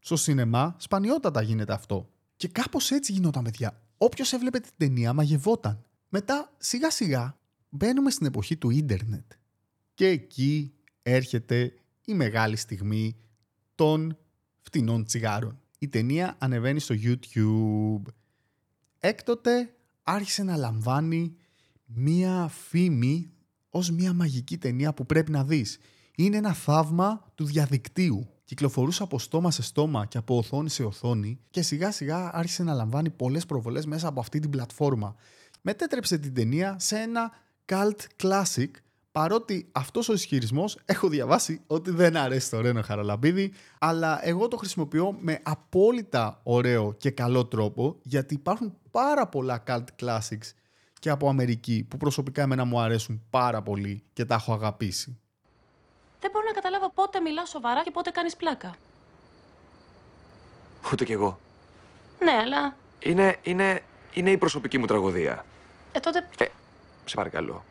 Στο 0.00 0.16
σινεμά 0.16 0.76
σπανιότατα 0.78 1.42
γίνεται 1.42 1.72
αυτό. 1.72 2.08
Και 2.36 2.48
κάπως 2.48 2.90
έτσι 2.90 3.12
γινόταν, 3.12 3.42
παιδιά. 3.42 3.80
Όποιος 3.98 4.32
έβλεπε 4.32 4.58
την 4.58 4.72
ταινία 4.76 5.12
μαγευόταν. 5.12 5.84
Μετά 6.08 6.52
σιγά 6.58 6.90
σιγά 6.90 7.38
μπαίνουμε 7.68 8.10
στην 8.10 8.26
εποχή 8.26 8.56
του 8.56 8.70
ίντερνετ. 8.70 9.32
Και 9.98 10.06
εκεί 10.06 10.72
έρχεται 11.02 11.72
η 12.04 12.14
μεγάλη 12.14 12.56
στιγμή 12.56 13.16
των 13.74 14.18
φτηνών 14.60 15.04
τσιγάρων. 15.04 15.60
Η 15.78 15.88
ταινία 15.88 16.36
ανεβαίνει 16.38 16.80
στο 16.80 16.94
YouTube. 16.98 18.12
Έκτοτε 18.98 19.74
άρχισε 20.02 20.42
να 20.42 20.56
λαμβάνει 20.56 21.36
μία 21.84 22.48
φήμη 22.48 23.32
ως 23.70 23.90
μία 23.90 24.12
μαγική 24.12 24.58
ταινία 24.58 24.94
που 24.94 25.06
πρέπει 25.06 25.30
να 25.30 25.44
δεις. 25.44 25.78
Είναι 26.16 26.36
ένα 26.36 26.52
θαύμα 26.52 27.32
του 27.34 27.44
διαδικτύου. 27.44 28.28
Κυκλοφορούσε 28.44 29.02
από 29.02 29.18
στόμα 29.18 29.50
σε 29.50 29.62
στόμα 29.62 30.06
και 30.06 30.18
από 30.18 30.36
οθόνη 30.36 30.68
σε 30.68 30.84
οθόνη 30.84 31.40
και 31.50 31.62
σιγά 31.62 31.92
σιγά 31.92 32.36
άρχισε 32.36 32.62
να 32.62 32.74
λαμβάνει 32.74 33.10
πολλές 33.10 33.46
προβολές 33.46 33.86
μέσα 33.86 34.08
από 34.08 34.20
αυτή 34.20 34.38
την 34.38 34.50
πλατφόρμα. 34.50 35.14
Μετέτρεψε 35.60 36.18
την 36.18 36.34
ταινία 36.34 36.76
σε 36.78 36.96
ένα 36.96 37.32
cult 37.66 38.22
classic 38.22 38.70
Παρότι 39.18 39.68
αυτός 39.72 40.08
ο 40.08 40.12
ισχυρισμός 40.12 40.78
έχω 40.84 41.08
διαβάσει 41.08 41.62
ότι 41.66 41.90
δεν 41.90 42.16
αρέσει 42.16 42.50
το 42.50 42.60
Ρένο 42.60 42.82
Χαραλαμπίδη, 42.82 43.52
αλλά 43.78 44.26
εγώ 44.26 44.48
το 44.48 44.56
χρησιμοποιώ 44.56 45.16
με 45.20 45.40
απόλυτα 45.42 46.40
ωραίο 46.42 46.92
και 46.92 47.10
καλό 47.10 47.46
τρόπο 47.46 47.98
γιατί 48.02 48.34
υπάρχουν 48.34 48.76
πάρα 48.90 49.26
πολλά 49.26 49.62
cult 49.66 49.84
classics 50.02 50.52
και 50.98 51.10
από 51.10 51.28
Αμερική 51.28 51.86
που 51.90 51.96
προσωπικά 51.96 52.42
εμένα 52.42 52.64
μου 52.64 52.80
αρέσουν 52.80 53.22
πάρα 53.30 53.62
πολύ 53.62 54.02
και 54.12 54.24
τα 54.24 54.34
έχω 54.34 54.52
αγαπήσει. 54.52 55.18
Δεν 56.20 56.30
μπορώ 56.30 56.44
να 56.46 56.52
καταλάβω 56.52 56.90
πότε 56.90 57.20
μιλά 57.20 57.44
σοβαρά 57.44 57.82
και 57.82 57.90
πότε 57.90 58.10
κάνεις 58.10 58.36
πλάκα. 58.36 58.74
Ούτε 60.92 61.04
κι 61.04 61.12
εγώ. 61.12 61.38
Ναι, 62.24 62.32
αλλά. 62.32 62.76
Είναι, 62.98 63.36
είναι, 63.42 63.82
είναι 64.12 64.30
η 64.30 64.36
προσωπική 64.36 64.78
μου 64.78 64.86
τραγωδία. 64.86 65.44
Ε, 65.92 66.00
τότε. 66.00 66.28
Ε, 66.38 66.44
σε 67.04 67.14
παρακαλώ 67.14 67.64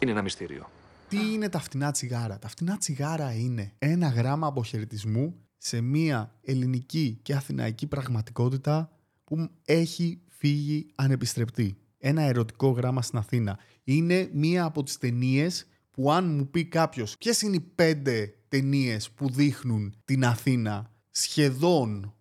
είναι 0.00 0.10
ένα 0.10 0.22
μυστήριο. 0.22 0.70
Τι 1.08 1.32
είναι 1.32 1.48
τα 1.48 1.60
φτηνά 1.60 1.90
τσιγάρα; 1.90 2.38
Τα 2.38 2.48
φτηνά 2.48 2.76
τσιγάρα 2.76 3.34
είναι 3.34 3.72
ένα 3.78 4.08
γράμμα 4.08 4.46
αποχαιρετισμού 4.46 5.34
σε 5.56 5.80
μια 5.80 6.34
ελληνική 6.40 7.18
και 7.22 7.34
αθηναϊκή 7.34 7.86
πραγματικότητα 7.86 8.90
που 9.24 9.50
έχει 9.64 10.20
φύγει 10.28 10.86
ανεπιστρεπτή. 10.94 11.76
Ένα 11.98 12.22
ερωτικό 12.22 12.70
γράμμα 12.70 13.02
στην 13.02 13.18
Αθήνα. 13.18 13.58
Είναι 13.84 14.30
μία 14.32 14.64
από 14.64 14.82
τις 14.82 14.98
ταινίες 14.98 15.66
που 15.90 16.12
αν 16.12 16.36
μου 16.36 16.50
πει 16.50 16.64
κάποιος 16.64 17.16
ποιες 17.18 17.42
είναι 17.42 17.56
οι 17.56 17.60
πέντε 17.60 18.34
ταινίες 18.48 19.10
που 19.10 19.30
δείχνουν 19.30 19.94
την 20.04 20.24
Αθήνα 20.24 20.90
σχεδόν 21.10 22.14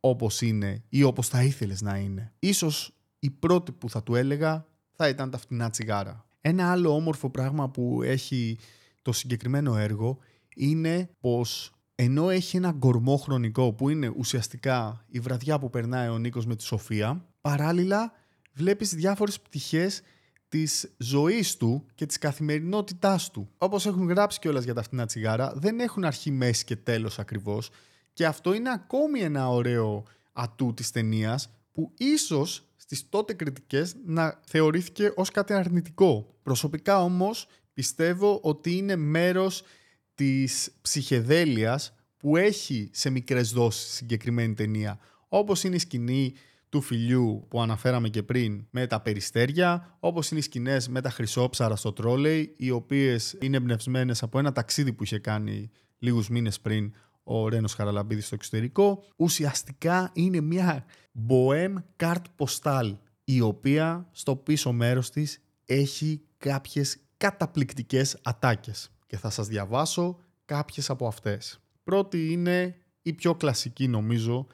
όπως 0.00 0.40
είναι 0.40 0.82
ή 0.88 1.02
όπως 1.02 1.28
θα 1.28 1.42
ήθελες 1.42 1.82
να 1.82 1.96
είναι. 1.96 2.32
Ίσως 2.38 2.96
η 3.18 3.30
πρώτη 3.30 3.72
που 3.72 3.90
θα 3.90 4.02
του 4.02 4.14
έλεγα 4.14 4.66
θα 4.92 5.08
ήταν 5.08 5.30
τα 5.30 5.38
φτηνά 5.38 5.70
τσιγάρα. 5.70 6.26
Ένα 6.46 6.70
άλλο 6.70 6.94
όμορφο 6.94 7.30
πράγμα 7.30 7.70
που 7.70 8.02
έχει 8.02 8.58
το 9.02 9.12
συγκεκριμένο 9.12 9.76
έργο 9.76 10.18
είναι 10.56 11.10
πως 11.20 11.72
ενώ 11.94 12.30
έχει 12.30 12.56
ένα 12.56 12.70
γκορμό 12.70 13.16
χρονικό 13.16 13.72
που 13.72 13.88
είναι 13.88 14.12
ουσιαστικά 14.16 15.04
η 15.08 15.20
βραδιά 15.20 15.58
που 15.58 15.70
περνάει 15.70 16.08
ο 16.08 16.18
Νίκος 16.18 16.46
με 16.46 16.56
τη 16.56 16.62
Σοφία, 16.62 17.26
παράλληλα 17.40 18.12
βλέπεις 18.52 18.94
διάφορες 18.94 19.40
πτυχές 19.40 20.02
της 20.48 20.94
ζωής 20.98 21.56
του 21.56 21.86
και 21.94 22.06
της 22.06 22.18
καθημερινότητάς 22.18 23.30
του. 23.30 23.48
Όπως 23.58 23.86
έχουν 23.86 24.08
γράψει 24.08 24.38
κιόλας 24.38 24.64
για 24.64 24.74
τα 24.74 24.82
φτηνά 24.82 25.06
τσιγάρα, 25.06 25.52
δεν 25.56 25.80
έχουν 25.80 26.04
αρχή, 26.04 26.30
μέση 26.30 26.64
και 26.64 26.76
τέλος 26.76 27.18
ακριβώς 27.18 27.70
και 28.12 28.26
αυτό 28.26 28.54
είναι 28.54 28.70
ακόμη 28.70 29.20
ένα 29.20 29.48
ωραίο 29.48 30.02
ατού 30.32 30.74
της 30.74 30.90
ταινίας 30.90 31.50
που 31.72 31.92
ίσως 31.98 32.68
στις 32.84 33.08
τότε 33.08 33.32
κριτικές 33.32 33.94
να 34.04 34.40
θεωρήθηκε 34.46 35.12
ως 35.14 35.30
κάτι 35.30 35.52
αρνητικό. 35.52 36.38
Προσωπικά 36.42 37.02
όμως 37.02 37.46
πιστεύω 37.74 38.40
ότι 38.42 38.76
είναι 38.76 38.96
μέρος 38.96 39.62
της 40.14 40.70
ψυχεδέλειας 40.80 41.94
που 42.16 42.36
έχει 42.36 42.90
σε 42.92 43.10
μικρές 43.10 43.50
δόσεις 43.50 43.92
συγκεκριμένη 43.92 44.54
ταινία. 44.54 44.98
Όπως 45.28 45.64
είναι 45.64 45.74
η 45.74 45.78
σκηνή 45.78 46.34
του 46.68 46.80
φιλιού 46.80 47.46
που 47.48 47.62
αναφέραμε 47.62 48.08
και 48.08 48.22
πριν 48.22 48.66
με 48.70 48.86
τα 48.86 49.00
περιστέρια, 49.00 49.96
όπως 50.00 50.30
είναι 50.30 50.40
οι 50.40 50.42
σκηνές 50.42 50.88
με 50.88 51.00
τα 51.00 51.10
χρυσόψαρα 51.10 51.76
στο 51.76 51.92
τρόλεϊ, 51.92 52.54
οι 52.56 52.70
οποίες 52.70 53.36
είναι 53.40 53.56
εμπνευσμένες 53.56 54.22
από 54.22 54.38
ένα 54.38 54.52
ταξίδι 54.52 54.92
που 54.92 55.04
είχε 55.04 55.18
κάνει 55.18 55.70
λίγους 55.98 56.28
μήνες 56.28 56.60
πριν 56.60 56.92
ο 57.24 57.48
Ρένος 57.48 57.74
Χαραλαμπίδης 57.74 58.26
στο 58.26 58.34
εξωτερικό. 58.34 59.04
Ουσιαστικά 59.16 60.10
είναι 60.12 60.40
μια 60.40 60.84
bohem 61.28 61.74
carte 61.96 62.24
postal 62.38 62.96
η 63.24 63.40
οποία 63.40 64.08
στο 64.12 64.36
πίσω 64.36 64.72
μέρος 64.72 65.10
της 65.10 65.42
έχει 65.64 66.22
κάποιες 66.38 66.98
καταπληκτικές 67.16 68.18
ατάκες 68.22 68.90
και 69.06 69.16
θα 69.16 69.30
σας 69.30 69.46
διαβάσω 69.46 70.18
κάποιες 70.44 70.90
από 70.90 71.06
αυτές. 71.06 71.60
Πρώτη 71.84 72.32
είναι 72.32 72.76
η 73.02 73.12
πιο 73.12 73.34
κλασική 73.34 73.88
νομίζω 73.88 74.46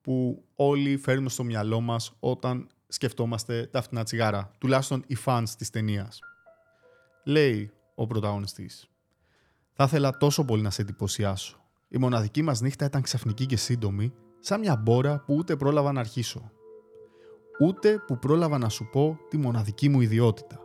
που 0.00 0.44
όλοι 0.54 0.96
φέρνουμε 0.96 1.28
στο 1.28 1.44
μυαλό 1.44 1.80
μας 1.80 2.12
όταν 2.20 2.68
σκεφτόμαστε 2.88 3.66
τα 3.66 3.82
φτηνά 3.82 4.02
τσιγάρα, 4.04 4.54
τουλάχιστον 4.58 5.04
οι 5.06 5.16
fans 5.24 5.48
της 5.58 5.70
ταινίας. 5.70 6.20
Λέει 7.24 7.70
ο 7.94 8.06
πρωταγωνιστής 8.06 8.88
«Θα 9.72 9.84
ήθελα 9.84 10.16
τόσο 10.16 10.44
πολύ 10.44 10.62
να 10.62 10.70
σε 10.70 10.82
εντυπωσιάσω. 10.82 11.67
Η 11.90 11.98
μοναδική 11.98 12.42
μας 12.42 12.60
νύχτα 12.60 12.84
ήταν 12.84 13.02
ξαφνική 13.02 13.46
και 13.46 13.56
σύντομη, 13.56 14.12
σαν 14.40 14.60
μια 14.60 14.76
μπόρα 14.76 15.22
που 15.26 15.34
ούτε 15.34 15.56
πρόλαβα 15.56 15.92
να 15.92 16.00
αρχίσω. 16.00 16.50
Ούτε 17.60 17.98
που 18.06 18.18
πρόλαβα 18.18 18.58
να 18.58 18.68
σου 18.68 18.88
πω 18.92 19.18
τη 19.28 19.36
μοναδική 19.36 19.88
μου 19.88 20.00
ιδιότητα. 20.00 20.60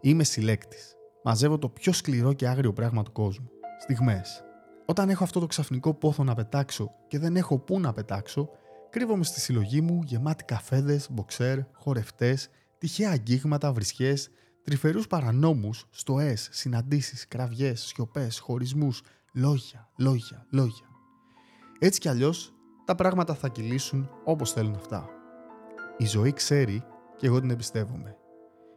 Είμαι 0.00 0.24
συλλέκτης. 0.24 0.94
Μαζεύω 1.24 1.58
το 1.58 1.68
πιο 1.68 1.92
σκληρό 1.92 2.32
και 2.32 2.48
άγριο 2.48 2.72
πράγμα 2.72 3.02
του 3.02 3.12
κόσμου. 3.12 3.50
Στιγμές. 3.80 4.44
Όταν 4.86 5.08
έχω 5.08 5.24
αυτό 5.24 5.40
το 5.40 5.46
ξαφνικό 5.46 5.94
πόθο 5.94 6.24
να 6.24 6.34
πετάξω 6.34 6.90
και 7.08 7.18
δεν 7.18 7.36
έχω 7.36 7.58
πού 7.58 7.80
να 7.80 7.92
πετάξω, 7.92 8.48
κρύβομαι 8.90 9.24
στη 9.24 9.40
συλλογή 9.40 9.80
μου 9.80 10.02
γεμάτη 10.04 10.44
καφέδες, 10.44 11.08
μποξέρ, 11.10 11.58
χορευτές, 11.72 12.48
τυχαία 12.78 13.10
αγγίγματα, 13.10 13.72
βρισχές, 13.72 14.28
τρυφερούς 14.62 15.06
παρανόμους, 15.06 15.86
στοές, 15.90 16.48
συναντήσεις, 16.50 17.28
κραυγές, 17.28 17.80
σιωπές, 17.80 18.38
χωρισμούς, 18.38 19.02
λόγια, 19.32 19.90
λόγια, 19.96 20.46
λόγια. 20.50 20.86
Έτσι 21.78 22.00
κι 22.00 22.08
αλλιώς 22.08 22.54
τα 22.84 22.94
πράγματα 22.94 23.34
θα 23.34 23.48
κυλήσουν 23.48 24.10
όπως 24.24 24.52
θέλουν 24.52 24.74
αυτά. 24.74 25.08
Η 25.96 26.06
ζωή 26.06 26.32
ξέρει 26.32 26.84
και 27.16 27.26
εγώ 27.26 27.40
την 27.40 27.50
εμπιστεύομαι. 27.50 28.16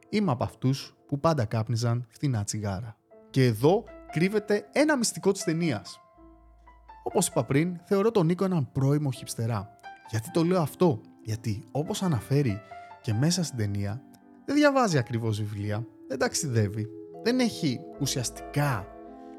Είμαι 0.09 0.31
από 0.31 0.43
αυτούς 0.43 0.95
που 1.07 1.19
πάντα 1.19 1.45
κάπνιζαν 1.45 2.07
φθηνά 2.09 2.43
τσιγάρα. 2.43 2.97
Και 3.29 3.45
εδώ 3.45 3.83
κρύβεται 4.11 4.69
ένα 4.71 4.97
μυστικό 4.97 5.31
της 5.31 5.43
ταινίας. 5.43 5.99
Όπως 7.03 7.27
είπα 7.27 7.43
πριν, 7.43 7.79
θεωρώ 7.85 8.11
τον 8.11 8.25
Νίκο 8.25 8.43
έναν 8.43 8.71
πρώιμο 8.71 9.11
χυψτερά. 9.11 9.69
Γιατί 10.09 10.31
το 10.31 10.43
λέω 10.43 10.61
αυτό, 10.61 11.01
γιατί 11.23 11.63
όπως 11.71 12.03
αναφέρει 12.03 12.61
και 13.01 13.13
μέσα 13.13 13.43
στην 13.43 13.57
ταινία, 13.57 14.01
δεν 14.45 14.55
διαβάζει 14.55 14.97
ακριβώς 14.97 15.37
βιβλία, 15.37 15.85
δεν 16.07 16.17
ταξιδεύει, 16.17 16.87
δεν 17.23 17.39
έχει 17.39 17.79
ουσιαστικά 17.99 18.87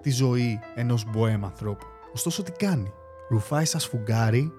τη 0.03 0.11
ζωή 0.11 0.61
ενός 0.75 1.05
μποέμ 1.11 1.45
ανθρώπου. 1.45 1.87
Ωστόσο 2.15 2.43
τι 2.43 2.53
κάνει, 2.53 2.93
ρουφάει 3.29 3.65
σαν 3.65 3.81
σφουγγάρι 3.81 4.53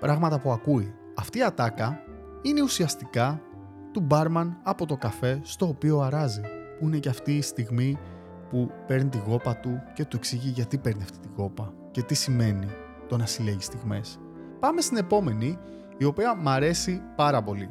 πράγματα 0.00 0.40
που 0.40 0.52
ακούει. 0.52 0.94
Αυτή 1.14 1.38
η 1.38 1.42
ατάκα 1.42 1.98
είναι 2.42 2.62
ουσιαστικά 2.62 3.40
του 3.92 4.00
μπάρμαν 4.00 4.58
από 4.62 4.86
το 4.86 4.96
καφέ 4.96 5.40
στο 5.42 5.68
οποίο 5.68 6.00
αράζει. 6.00 6.40
Που 6.78 6.86
είναι 6.86 6.98
και 6.98 7.08
αυτή 7.08 7.36
η 7.36 7.42
στιγμή 7.42 7.98
που 8.48 8.70
παίρνει 8.86 9.08
τη 9.08 9.18
γόπα 9.26 9.56
του 9.56 9.82
και 9.94 10.04
του 10.04 10.16
εξηγεί 10.16 10.48
γιατί 10.48 10.78
παίρνει 10.78 11.02
αυτή 11.02 11.18
τη 11.18 11.28
γόπα 11.36 11.72
και 11.90 12.02
τι 12.02 12.14
σημαίνει 12.14 12.68
το 13.08 13.16
να 13.16 13.26
συλλέγεις 13.26 13.64
στιγμές. 13.64 14.18
Πάμε 14.60 14.80
στην 14.80 14.96
επόμενη, 14.96 15.58
η 15.98 16.04
οποία 16.04 16.34
μ' 16.34 16.48
αρέσει 16.48 17.02
πάρα 17.16 17.42
πολύ. 17.42 17.70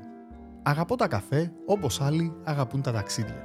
Αγαπώ 0.64 0.96
τα 0.96 1.08
καφέ 1.08 1.52
όπως 1.66 2.02
άλλοι 2.02 2.34
αγαπούν 2.44 2.82
τα 2.82 2.92
ταξίδια. 2.92 3.44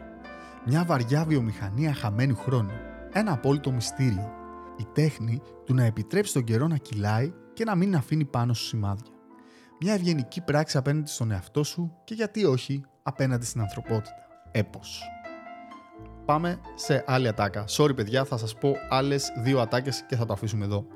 Μια 0.67 0.85
βαριά 0.85 1.25
βιομηχανία 1.25 1.95
χαμένου 1.95 2.37
χρόνου. 2.37 2.73
Ένα 3.17 3.33
απόλυτο 3.33 3.73
μυστήριο. 3.73 4.33
Η 4.77 4.87
τέχνη 4.93 5.41
του 5.65 5.75
να 5.75 5.85
επιτρέψει 5.85 6.33
τον 6.33 6.45
καιρό 6.45 6.67
να 6.67 6.77
κυλάει 6.77 7.33
και 7.53 7.65
να 7.65 7.75
μην 7.75 7.97
αφήνει 7.97 8.25
πάνω 8.25 8.55
σου 8.55 8.65
σημάδια. 8.65 9.07
Μια 9.81 9.93
ευγενική 9.93 10.41
πράξη 10.41 10.77
απέναντι 10.77 11.11
στον 11.11 11.31
εαυτό 11.31 11.63
σου 11.63 11.93
και 12.05 12.15
γιατί 12.15 12.45
όχι 12.45 12.85
απέναντι 13.03 13.45
στην 13.45 13.61
ανθρωπότητα. 13.61 14.15
Έπος. 14.51 15.03
Πάμε 16.25 16.61
σε 16.75 17.05
άλλη 17.07 17.29
ατάκα. 17.29 17.65
Sorry 17.69 17.97
παιδιά, 17.97 18.25
θα 18.25 18.37
σας 18.37 18.59
πω 18.59 18.75
άλλες 18.91 19.33
δύο 19.43 19.61
ατάκες 19.61 20.05
και 20.09 20.17
θα 20.17 20.27
το 20.27 20.33
αφήσουμε 20.33 20.65
εδώ. 20.65 20.87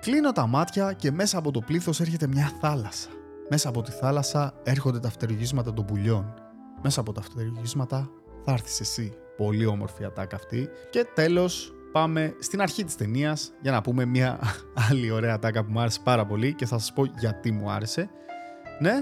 Κλείνω 0.00 0.32
τα 0.32 0.46
μάτια 0.46 0.92
και 0.92 1.10
μέσα 1.10 1.38
από 1.38 1.50
το 1.50 1.60
πλήθος 1.60 2.00
έρχεται 2.00 2.26
μια 2.26 2.52
θάλασσα. 2.60 3.08
Μέσα 3.48 3.68
από 3.68 3.82
τη 3.82 3.90
θάλασσα 3.90 4.54
έρχονται 4.62 4.98
τα 4.98 5.10
φτερουγίσματα 5.10 5.72
των 5.72 5.84
πουλιών. 5.84 6.34
Μέσα 6.82 7.00
από 7.00 7.12
τα 7.12 7.22
φτερουγίσματα 7.22 8.10
θα 8.44 8.52
έρθεις 8.52 8.80
εσύ. 8.80 9.12
Πολύ 9.40 9.66
όμορφη 9.66 10.04
ατάκα 10.04 10.36
αυτή. 10.36 10.68
Και 10.90 11.06
τέλος 11.14 11.74
πάμε 11.92 12.34
στην 12.38 12.60
αρχή 12.60 12.84
της 12.84 12.96
ταινίας 12.96 13.52
για 13.60 13.72
να 13.72 13.80
πούμε 13.80 14.04
μια 14.04 14.38
άλλη 14.90 15.10
ωραία 15.10 15.34
ατάκα 15.34 15.64
που 15.64 15.70
μου 15.72 15.80
άρεσε 15.80 16.00
πάρα 16.04 16.26
πολύ 16.26 16.54
και 16.54 16.66
θα 16.66 16.78
σας 16.78 16.92
πω 16.92 17.04
γιατί 17.04 17.52
μου 17.52 17.70
άρεσε. 17.70 18.10
Ναι, 18.80 18.92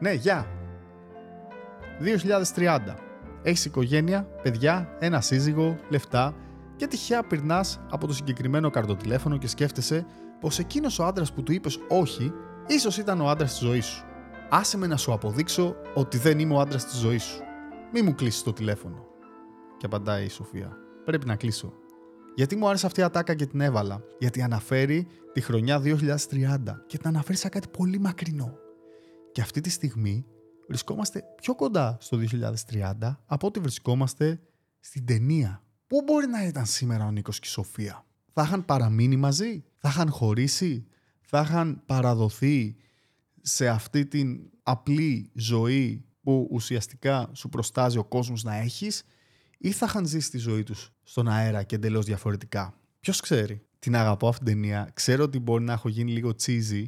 ναι, 0.00 0.12
γεια. 0.12 0.46
2030. 2.54 2.78
Έχεις 3.42 3.64
οικογένεια, 3.64 4.22
παιδιά, 4.42 4.96
ένα 4.98 5.20
σύζυγο, 5.20 5.76
λεφτά 5.88 6.34
και 6.76 6.86
τυχαία 6.86 7.22
πυρνάς 7.22 7.80
από 7.90 8.06
το 8.06 8.12
συγκεκριμένο 8.12 8.70
καρτοτηλέφωνο 8.70 9.36
και 9.36 9.48
σκέφτεσαι 9.48 10.06
πως 10.40 10.58
εκείνος 10.58 10.98
ο 10.98 11.04
άντρας 11.04 11.32
που 11.32 11.42
του 11.42 11.52
είπες 11.52 11.78
όχι, 11.88 12.32
ίσως 12.66 12.98
ήταν 12.98 13.20
ο 13.20 13.28
άντρας 13.28 13.50
της 13.50 13.60
ζωής 13.60 13.86
σου. 13.86 14.04
Άσε 14.50 14.76
με 14.76 14.86
να 14.86 14.96
σου 14.96 15.12
αποδείξω 15.12 15.76
ότι 15.94 16.18
δεν 16.18 16.38
είμαι 16.38 16.54
ο 16.54 16.60
άντρας 16.60 16.84
της 16.84 16.98
ζωής 16.98 17.22
σου. 17.22 17.42
Μη 17.92 18.02
μου 18.02 18.14
κλείσεις 18.14 18.42
το 18.42 18.52
τηλέφωνο. 18.52 19.10
Και 19.82 19.88
απαντάει 19.88 20.24
η 20.24 20.28
Σοφία. 20.28 20.76
Πρέπει 21.04 21.26
να 21.26 21.36
κλείσω. 21.36 21.72
Γιατί 22.34 22.56
μου 22.56 22.68
άρεσε 22.68 22.86
αυτή 22.86 23.00
η 23.00 23.02
ατάκα 23.02 23.34
και 23.34 23.46
την 23.46 23.60
έβαλα. 23.60 24.02
Γιατί 24.18 24.42
αναφέρει 24.42 25.06
τη 25.32 25.40
χρονιά 25.40 25.80
2030 25.84 25.96
και 26.86 26.98
την 26.98 27.08
αναφέρει 27.08 27.38
σαν 27.38 27.50
κάτι 27.50 27.68
πολύ 27.68 27.98
μακρινό. 27.98 28.58
Και 29.32 29.40
αυτή 29.40 29.60
τη 29.60 29.70
στιγμή 29.70 30.26
βρισκόμαστε 30.68 31.24
πιο 31.40 31.54
κοντά 31.54 31.96
στο 32.00 32.18
2030 32.70 33.16
από 33.26 33.46
ότι 33.46 33.60
βρισκόμαστε 33.60 34.40
στην 34.80 35.06
ταινία 35.06 35.62
Πού 35.86 36.02
μπορεί 36.02 36.26
να 36.26 36.46
ήταν 36.46 36.66
σήμερα 36.66 37.06
ο 37.06 37.10
Νίκος 37.10 37.38
και 37.38 37.48
η 37.48 37.50
Σοφία; 37.50 38.06
Θα 38.32 38.42
είχαν 38.42 38.64
παραμείνει 38.64 39.16
μαζί, 39.16 39.64
θα 39.76 39.88
είχαν 39.88 40.10
χωρίσει, 40.10 40.86
θα 41.20 41.40
είχαν 41.40 41.82
παραδοθεί 41.86 42.76
σε 43.40 43.68
αυτή 43.68 44.06
την 44.06 44.40
απλή 44.62 45.30
ζωή 45.34 46.04
που 46.22 46.48
ουσιαστικά 46.50 47.30
σου 47.32 47.48
προστάζει 47.48 47.98
ο 47.98 48.04
κόσμος 48.04 48.42
να 48.42 48.54
έχεις; 48.54 49.04
Ή 49.62 49.70
θα 49.70 49.86
είχαν 49.88 50.06
ζήσει 50.06 50.30
τη 50.30 50.38
ζωή 50.38 50.62
τους 50.62 50.92
στον 51.02 51.28
αέρα 51.28 51.62
και 51.62 51.74
εντελώς 51.74 52.04
διαφορετικά. 52.04 52.74
Ποιος 53.00 53.20
ξέρει. 53.20 53.62
Την 53.78 53.96
αγαπώ 53.96 54.28
αυτήν 54.28 54.46
την 54.46 54.54
ταινία. 54.54 54.90
Ξέρω 54.94 55.24
ότι 55.24 55.38
μπορεί 55.38 55.64
να 55.64 55.72
έχω 55.72 55.88
γίνει 55.88 56.12
λίγο 56.12 56.30
cheesy, 56.42 56.84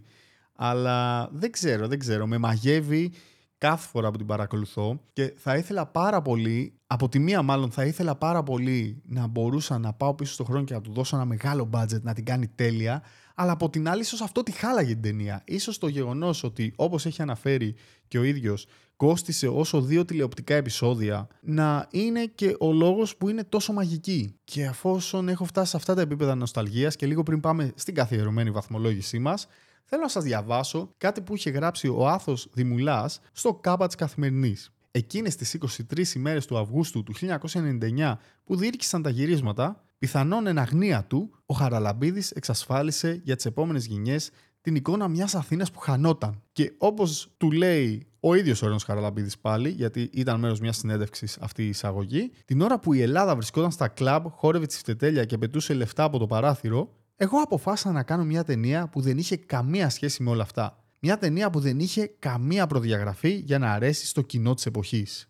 αλλά 0.52 1.28
δεν 1.32 1.50
ξέρω, 1.50 1.88
δεν 1.88 1.98
ξέρω. 1.98 2.26
Με 2.26 2.38
μαγεύει 2.38 3.12
κάθε 3.58 3.88
φορά 3.88 4.10
που 4.10 4.16
την 4.16 4.26
παρακολουθώ 4.26 5.00
και 5.12 5.34
θα 5.36 5.56
ήθελα 5.56 5.86
πάρα 5.86 6.22
πολύ, 6.22 6.78
από 6.86 7.08
τη 7.08 7.18
μία 7.18 7.42
μάλλον 7.42 7.70
θα 7.70 7.84
ήθελα 7.84 8.16
πάρα 8.16 8.42
πολύ 8.42 9.02
να 9.04 9.26
μπορούσα 9.26 9.78
να 9.78 9.92
πάω 9.92 10.14
πίσω 10.14 10.32
στον 10.32 10.46
χρόνο 10.46 10.64
και 10.64 10.74
να 10.74 10.80
του 10.80 10.92
δώσω 10.92 11.16
ένα 11.16 11.24
μεγάλο 11.24 11.70
budget 11.72 12.02
να 12.02 12.14
την 12.14 12.24
κάνει 12.24 12.48
τέλεια, 12.48 13.02
αλλά 13.34 13.52
από 13.52 13.70
την 13.70 13.88
άλλη 13.88 14.00
ίσως 14.00 14.20
αυτό 14.20 14.42
τη 14.42 14.52
χάλαγε 14.52 14.92
την 14.92 15.02
ταινία. 15.02 15.42
Ίσως 15.44 15.78
το 15.78 15.88
γεγονός 15.88 16.42
ότι 16.42 16.72
όπως 16.76 17.06
έχει 17.06 17.22
αναφέρει 17.22 17.74
και 18.08 18.18
ο 18.18 18.22
ίδιος 18.22 18.66
κόστισε 18.96 19.48
όσο 19.48 19.80
δύο 19.80 20.04
τηλεοπτικά 20.04 20.54
επεισόδια 20.54 21.28
να 21.40 21.86
είναι 21.90 22.24
και 22.24 22.56
ο 22.60 22.72
λόγος 22.72 23.16
που 23.16 23.28
είναι 23.28 23.44
τόσο 23.44 23.72
μαγική. 23.72 24.36
Και 24.44 24.66
αφόσον 24.66 25.28
έχω 25.28 25.44
φτάσει 25.44 25.70
σε 25.70 25.76
αυτά 25.76 25.94
τα 25.94 26.00
επίπεδα 26.00 26.34
νοσταλγίας 26.34 26.96
και 26.96 27.06
λίγο 27.06 27.22
πριν 27.22 27.40
πάμε 27.40 27.72
στην 27.74 27.94
καθιερωμένη 27.94 28.50
βαθμολόγησή 28.50 29.18
μας, 29.18 29.46
θέλω 29.84 30.02
να 30.02 30.08
σας 30.08 30.24
διαβάσω 30.24 30.94
κάτι 30.98 31.20
που 31.20 31.34
είχε 31.34 31.50
γράψει 31.50 31.88
ο 31.88 32.08
Άθος 32.08 32.48
Δημουλάς 32.52 33.20
στο 33.32 33.54
κάμπα 33.54 33.86
της 33.86 33.96
Καθημερινής. 33.96 34.74
Εκείνες 34.90 35.36
τις 35.36 35.54
23 35.54 36.14
ημέρες 36.14 36.46
του 36.46 36.58
Αυγούστου 36.58 37.02
του 37.02 37.14
1999 37.14 38.18
που 38.44 38.56
διήρκησαν 38.56 39.02
τα 39.02 39.10
γυρίσματα, 39.10 39.84
πιθανόν 39.98 40.46
εν 40.46 40.58
αγνία 40.58 41.04
του, 41.04 41.30
ο 41.46 41.54
Χαραλαμπίδης 41.54 42.30
εξασφάλισε 42.30 43.20
για 43.24 43.36
τις 43.36 43.44
επόμενες 43.44 43.86
γενιές 43.86 44.30
την 44.60 44.74
εικόνα 44.74 45.08
μιας 45.08 45.34
Αθήνας 45.34 45.70
που 45.70 45.78
χανόταν. 45.78 46.42
Και 46.52 46.72
όπως 46.78 47.34
του 47.36 47.50
λέει 47.50 48.06
ο 48.26 48.34
ίδιος 48.34 48.62
ο 48.62 48.66
Ρένος 48.66 48.84
Χαραλαμπίδης 48.84 49.38
πάλι, 49.38 49.68
γιατί 49.68 50.10
ήταν 50.12 50.40
μέρος 50.40 50.60
μιας 50.60 50.76
συνέντευξης 50.76 51.38
αυτή 51.40 51.64
η 51.64 51.68
εισαγωγή, 51.68 52.30
την 52.44 52.60
ώρα 52.60 52.78
που 52.78 52.92
η 52.92 53.02
Ελλάδα 53.02 53.34
βρισκόταν 53.36 53.70
στα 53.70 53.88
κλαμπ, 53.88 54.26
χόρευε 54.30 54.66
τη 54.66 54.76
φτετέλια 54.76 55.24
και 55.24 55.38
πετούσε 55.38 55.74
λεφτά 55.74 56.04
από 56.04 56.18
το 56.18 56.26
παράθυρο, 56.26 56.90
εγώ 57.16 57.38
αποφάσισα 57.38 57.92
να 57.92 58.02
κάνω 58.02 58.24
μια 58.24 58.44
ταινία 58.44 58.88
που 58.88 59.00
δεν 59.00 59.18
είχε 59.18 59.36
καμία 59.36 59.88
σχέση 59.90 60.22
με 60.22 60.30
όλα 60.30 60.42
αυτά. 60.42 60.84
Μια 60.98 61.18
ταινία 61.18 61.50
που 61.50 61.60
δεν 61.60 61.78
είχε 61.78 62.06
καμία 62.18 62.66
προδιαγραφή 62.66 63.32
για 63.32 63.58
να 63.58 63.72
αρέσει 63.72 64.06
στο 64.06 64.22
κοινό 64.22 64.54
της 64.54 64.66
εποχής. 64.66 65.28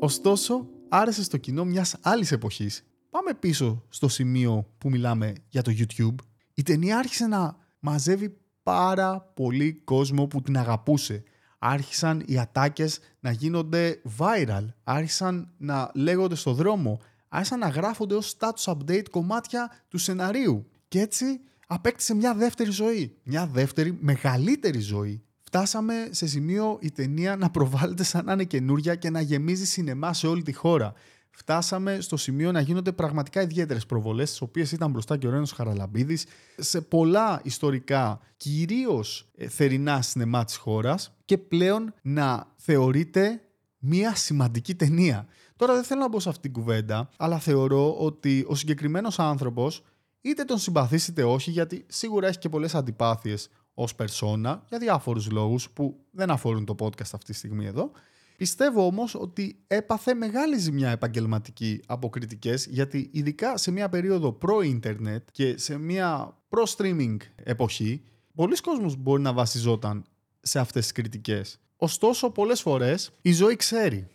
Ωστόσο, 0.00 0.66
άρεσε 0.88 1.22
στο 1.22 1.36
κοινό 1.36 1.64
μιας 1.64 1.96
άλλης 2.02 2.32
εποχής. 2.32 2.84
Πάμε 3.10 3.34
πίσω 3.34 3.84
στο 3.88 4.08
σημείο 4.08 4.66
που 4.78 4.90
μιλάμε 4.90 5.32
για 5.48 5.62
το 5.62 5.72
YouTube. 5.78 6.14
Η 6.54 6.62
ταινία 6.62 6.98
άρχισε 6.98 7.26
να 7.26 7.56
μαζεύει 7.78 8.36
πάρα 8.66 9.32
πολύ 9.34 9.80
κόσμο 9.84 10.26
που 10.26 10.42
την 10.42 10.58
αγαπούσε. 10.58 11.22
Άρχισαν 11.58 12.22
οι 12.26 12.38
ατάκες 12.38 12.98
να 13.20 13.30
γίνονται 13.30 14.00
viral. 14.18 14.66
Άρχισαν 14.84 15.52
να 15.56 15.90
λέγονται 15.94 16.34
στο 16.34 16.52
δρόμο 16.52 17.00
άρχισαν 17.28 17.58
να 17.58 17.68
γράφονται 17.68 18.14
ως 18.14 18.36
status 18.38 18.72
update 18.72 19.08
κομμάτια 19.10 19.70
του 19.88 19.98
σεναρίου. 19.98 20.66
Και 20.88 21.00
έτσι 21.00 21.40
απέκτησε 21.66 22.14
μια 22.14 22.34
δεύτερη 22.34 22.70
ζωή. 22.70 23.16
Μια 23.22 23.46
δεύτερη 23.46 23.98
μεγαλύτερη 24.00 24.80
ζωή. 24.80 25.22
Φτάσαμε 25.40 26.08
σε 26.10 26.26
σημείο 26.26 26.78
η 26.80 26.90
ταινία 26.90 27.36
να 27.36 27.50
προβάλλεται 27.50 28.02
σαν 28.02 28.24
να 28.24 28.32
είναι 28.32 28.44
καινούρια 28.44 28.94
και 28.94 29.10
να 29.10 29.20
γεμίζει 29.20 29.66
σινεμά 29.66 30.12
σε 30.12 30.26
όλη 30.26 30.42
τη 30.42 30.52
χώρα. 30.52 30.92
Φτάσαμε 31.38 32.00
στο 32.00 32.16
σημείο 32.16 32.52
να 32.52 32.60
γίνονται 32.60 32.92
πραγματικά 32.92 33.42
ιδιαίτερες 33.42 33.86
προβολές, 33.86 34.30
τις 34.30 34.40
οποίες 34.40 34.72
ήταν 34.72 34.90
μπροστά 34.90 35.16
και 35.16 35.26
ο 35.26 35.30
Ρένος 35.30 35.52
Χαραλαμπίδης, 35.52 36.26
σε 36.56 36.80
πολλά 36.80 37.40
ιστορικά, 37.44 38.20
κυρίως 38.36 39.28
ε, 39.36 39.48
θερινά 39.48 40.02
σινεμά 40.02 40.44
της 40.44 40.56
χώρας 40.56 41.16
και 41.24 41.38
πλέον 41.38 41.94
να 42.02 42.46
θεωρείται 42.56 43.40
μια 43.78 44.14
σημαντική 44.14 44.74
ταινία. 44.74 45.26
Τώρα 45.56 45.74
δεν 45.74 45.82
θέλω 45.82 46.00
να 46.00 46.08
μπω 46.08 46.20
σε 46.20 46.28
αυτήν 46.28 46.52
την 46.52 46.62
κουβέντα, 46.62 47.08
αλλά 47.16 47.38
θεωρώ 47.38 47.96
ότι 47.98 48.44
ο 48.48 48.54
συγκεκριμένος 48.54 49.18
άνθρωπος, 49.18 49.82
είτε 50.20 50.44
τον 50.44 50.58
συμπαθήσει 50.58 51.10
είτε 51.10 51.24
όχι, 51.24 51.50
γιατί 51.50 51.84
σίγουρα 51.88 52.26
έχει 52.26 52.38
και 52.38 52.48
πολλές 52.48 52.74
αντιπάθειες 52.74 53.48
ως 53.74 53.94
περσόνα 53.94 54.62
για 54.68 54.78
διάφορους 54.78 55.30
λόγους 55.30 55.70
που 55.70 55.96
δεν 56.10 56.30
αφορούν 56.30 56.64
το 56.64 56.74
podcast 56.78 57.12
αυτή 57.12 57.24
τη 57.24 57.32
στιγμή 57.32 57.66
εδώ. 57.66 57.90
Πιστεύω 58.36 58.86
όμως 58.86 59.14
ότι 59.14 59.58
έπαθε 59.66 60.14
μεγάλη 60.14 60.58
ζημιά 60.58 60.90
επαγγελματική 60.90 61.80
από 61.86 62.08
κριτικές, 62.08 62.66
γιατί 62.66 63.08
ειδικά 63.12 63.56
σε 63.56 63.70
μια 63.70 63.88
περίοδο 63.88 64.32
προ-ίντερνετ 64.32 65.28
και 65.32 65.58
σε 65.58 65.78
μια 65.78 66.36
προ-streaming 66.48 67.16
εποχή, 67.34 68.02
πολλοί 68.34 68.56
κόσμος 68.56 68.96
μπορεί 68.96 69.22
να 69.22 69.32
βασιζόταν 69.32 70.04
σε 70.40 70.58
αυτές 70.58 70.82
τις 70.82 70.92
κριτικές. 70.92 71.60
Ωστόσο, 71.76 72.30
πολλές 72.30 72.60
φορές 72.60 73.10
η 73.22 73.32
ζωή 73.32 73.56
ξέρει 73.56 74.06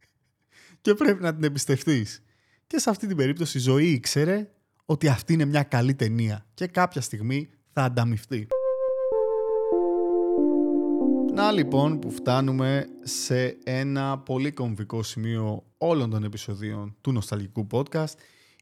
και 0.82 0.94
πρέπει 0.94 1.22
να 1.22 1.34
την 1.34 1.44
εμπιστευτείς. 1.44 2.22
Και 2.66 2.78
σε 2.78 2.90
αυτή 2.90 3.06
την 3.06 3.16
περίπτωση 3.16 3.58
η 3.58 3.60
ζωή 3.60 3.86
ήξερε 3.86 4.50
ότι 4.84 5.08
αυτή 5.08 5.32
είναι 5.32 5.44
μια 5.44 5.62
καλή 5.62 5.94
ταινία 5.94 6.46
και 6.54 6.66
κάποια 6.66 7.00
στιγμή 7.00 7.50
θα 7.72 7.82
ανταμυφθεί. 7.82 8.46
Να 11.34 11.52
λοιπόν 11.52 11.98
που 11.98 12.10
φτάνουμε 12.10 12.86
σε 13.02 13.58
ένα 13.64 14.18
πολύ 14.18 14.52
κομβικό 14.52 15.02
σημείο 15.02 15.64
όλων 15.78 16.10
των 16.10 16.24
επεισοδίων 16.24 16.96
του 17.00 17.12
Νοσταλγικού 17.12 17.66
Podcast 17.70 18.14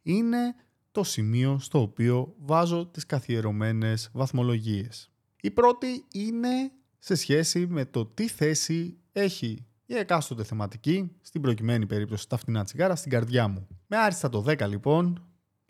είναι 0.02 0.54
το 0.92 1.04
σημείο 1.04 1.58
στο 1.58 1.80
οποίο 1.80 2.34
βάζω 2.38 2.86
τις 2.86 3.06
καθιερωμένες 3.06 4.10
βαθμολογίες. 4.12 5.10
Η 5.40 5.50
πρώτη 5.50 6.04
είναι 6.12 6.72
σε 6.98 7.14
σχέση 7.14 7.66
με 7.66 7.84
το 7.84 8.06
τι 8.06 8.28
θέση 8.28 8.98
έχει 9.12 9.66
η 9.86 9.96
εκάστοτε 9.96 10.44
θεματική, 10.44 11.10
στην 11.20 11.40
προκειμένη 11.40 11.86
περίπτωση 11.86 12.28
τα 12.28 12.36
φτηνά 12.36 12.64
τσιγάρα, 12.64 12.96
στην 12.96 13.10
καρδιά 13.10 13.48
μου. 13.48 13.66
Με 13.86 13.96
άριστα 13.96 14.28
το 14.28 14.44
10 14.46 14.68
λοιπόν, 14.68 15.22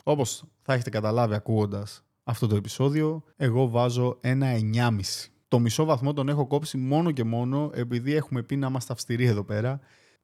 όπως 0.03 0.43
θα 0.61 0.73
έχετε 0.73 0.89
καταλάβει 0.89 1.33
ακούγοντας 1.33 2.03
αυτό 2.23 2.47
το 2.47 2.55
επεισόδιο, 2.55 3.23
εγώ 3.35 3.67
βάζω 3.69 4.17
ένα 4.21 4.47
9,5. 4.73 4.99
Το 5.49 5.59
μισό 5.59 5.85
βαθμό 5.85 6.13
τον 6.13 6.29
έχω 6.29 6.47
κόψει 6.47 6.77
μόνο 6.77 7.11
και 7.11 7.23
μόνο 7.23 7.71
επειδή 7.73 8.13
έχουμε 8.13 8.43
πει 8.43 8.55
να 8.55 8.67
είμαστε 8.67 8.93
αυστηροί 8.93 9.25
εδώ 9.25 9.43
πέρα. 9.43 9.79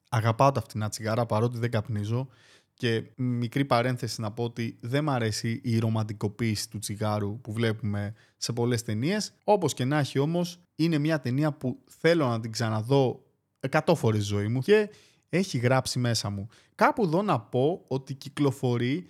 Αγαπάω 0.09 0.51
τα 0.51 0.61
φτηνά 0.61 0.89
τσιγάρα 0.89 1.25
παρότι 1.25 1.57
δεν 1.57 1.71
καπνίζω 1.71 2.27
και 2.73 3.03
μικρή 3.15 3.65
παρένθεση 3.65 4.21
να 4.21 4.31
πω 4.31 4.43
ότι 4.43 4.77
δεν 4.81 5.03
μ' 5.03 5.09
αρέσει 5.09 5.61
η 5.63 5.79
ρομαντικοποίηση 5.79 6.69
του 6.69 6.79
τσιγάρου 6.79 7.41
που 7.41 7.53
βλέπουμε 7.53 8.13
σε 8.37 8.53
πολλές 8.53 8.83
ταινίες. 8.83 9.33
Όπως 9.43 9.73
και 9.73 9.85
να 9.85 9.99
έχει 9.99 10.19
όμως, 10.19 10.59
είναι 10.75 10.97
μια 10.97 11.19
ταινία 11.19 11.51
που 11.51 11.83
θέλω 11.99 12.27
να 12.27 12.39
την 12.39 12.51
ξαναδώ 12.51 13.23
100 13.69 13.95
φορές 13.95 14.23
ζωή 14.23 14.47
μου 14.47 14.59
και 14.59 14.89
έχει 15.29 15.57
γράψει 15.57 15.99
μέσα 15.99 16.29
μου. 16.29 16.47
Κάπου 16.75 17.03
εδώ 17.03 17.21
να 17.21 17.39
πω 17.39 17.83
ότι 17.87 18.13
κυκλοφορεί 18.13 19.05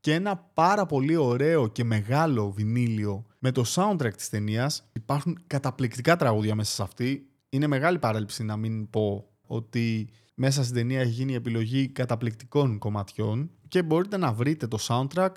και 0.00 0.14
ένα 0.14 0.36
πάρα 0.36 0.86
πολύ 0.86 1.16
ωραίο 1.16 1.68
και 1.68 1.84
μεγάλο 1.84 2.50
βινίλιο 2.50 3.26
με 3.38 3.52
το 3.52 3.64
soundtrack 3.74 4.14
της 4.16 4.28
ταινίας. 4.28 4.90
Υπάρχουν 5.02 5.38
καταπληκτικά 5.46 6.16
τραγούδια 6.16 6.54
μέσα 6.54 6.72
σε 6.72 6.82
αυτή. 6.82 7.26
Είναι 7.48 7.66
μεγάλη 7.66 7.98
παρέλειψη 7.98 8.44
να 8.44 8.56
μην 8.56 8.90
πω 8.90 9.28
ότι 9.46 10.08
μέσα 10.34 10.62
στην 10.62 10.74
ταινία 10.74 11.00
έχει 11.00 11.10
γίνει 11.10 11.32
η 11.32 11.34
επιλογή 11.34 11.88
καταπληκτικών 11.88 12.78
κομματιών 12.78 13.50
και 13.68 13.82
μπορείτε 13.82 14.16
να 14.16 14.32
βρείτε 14.32 14.66
το 14.66 14.78
soundtrack 14.80 15.30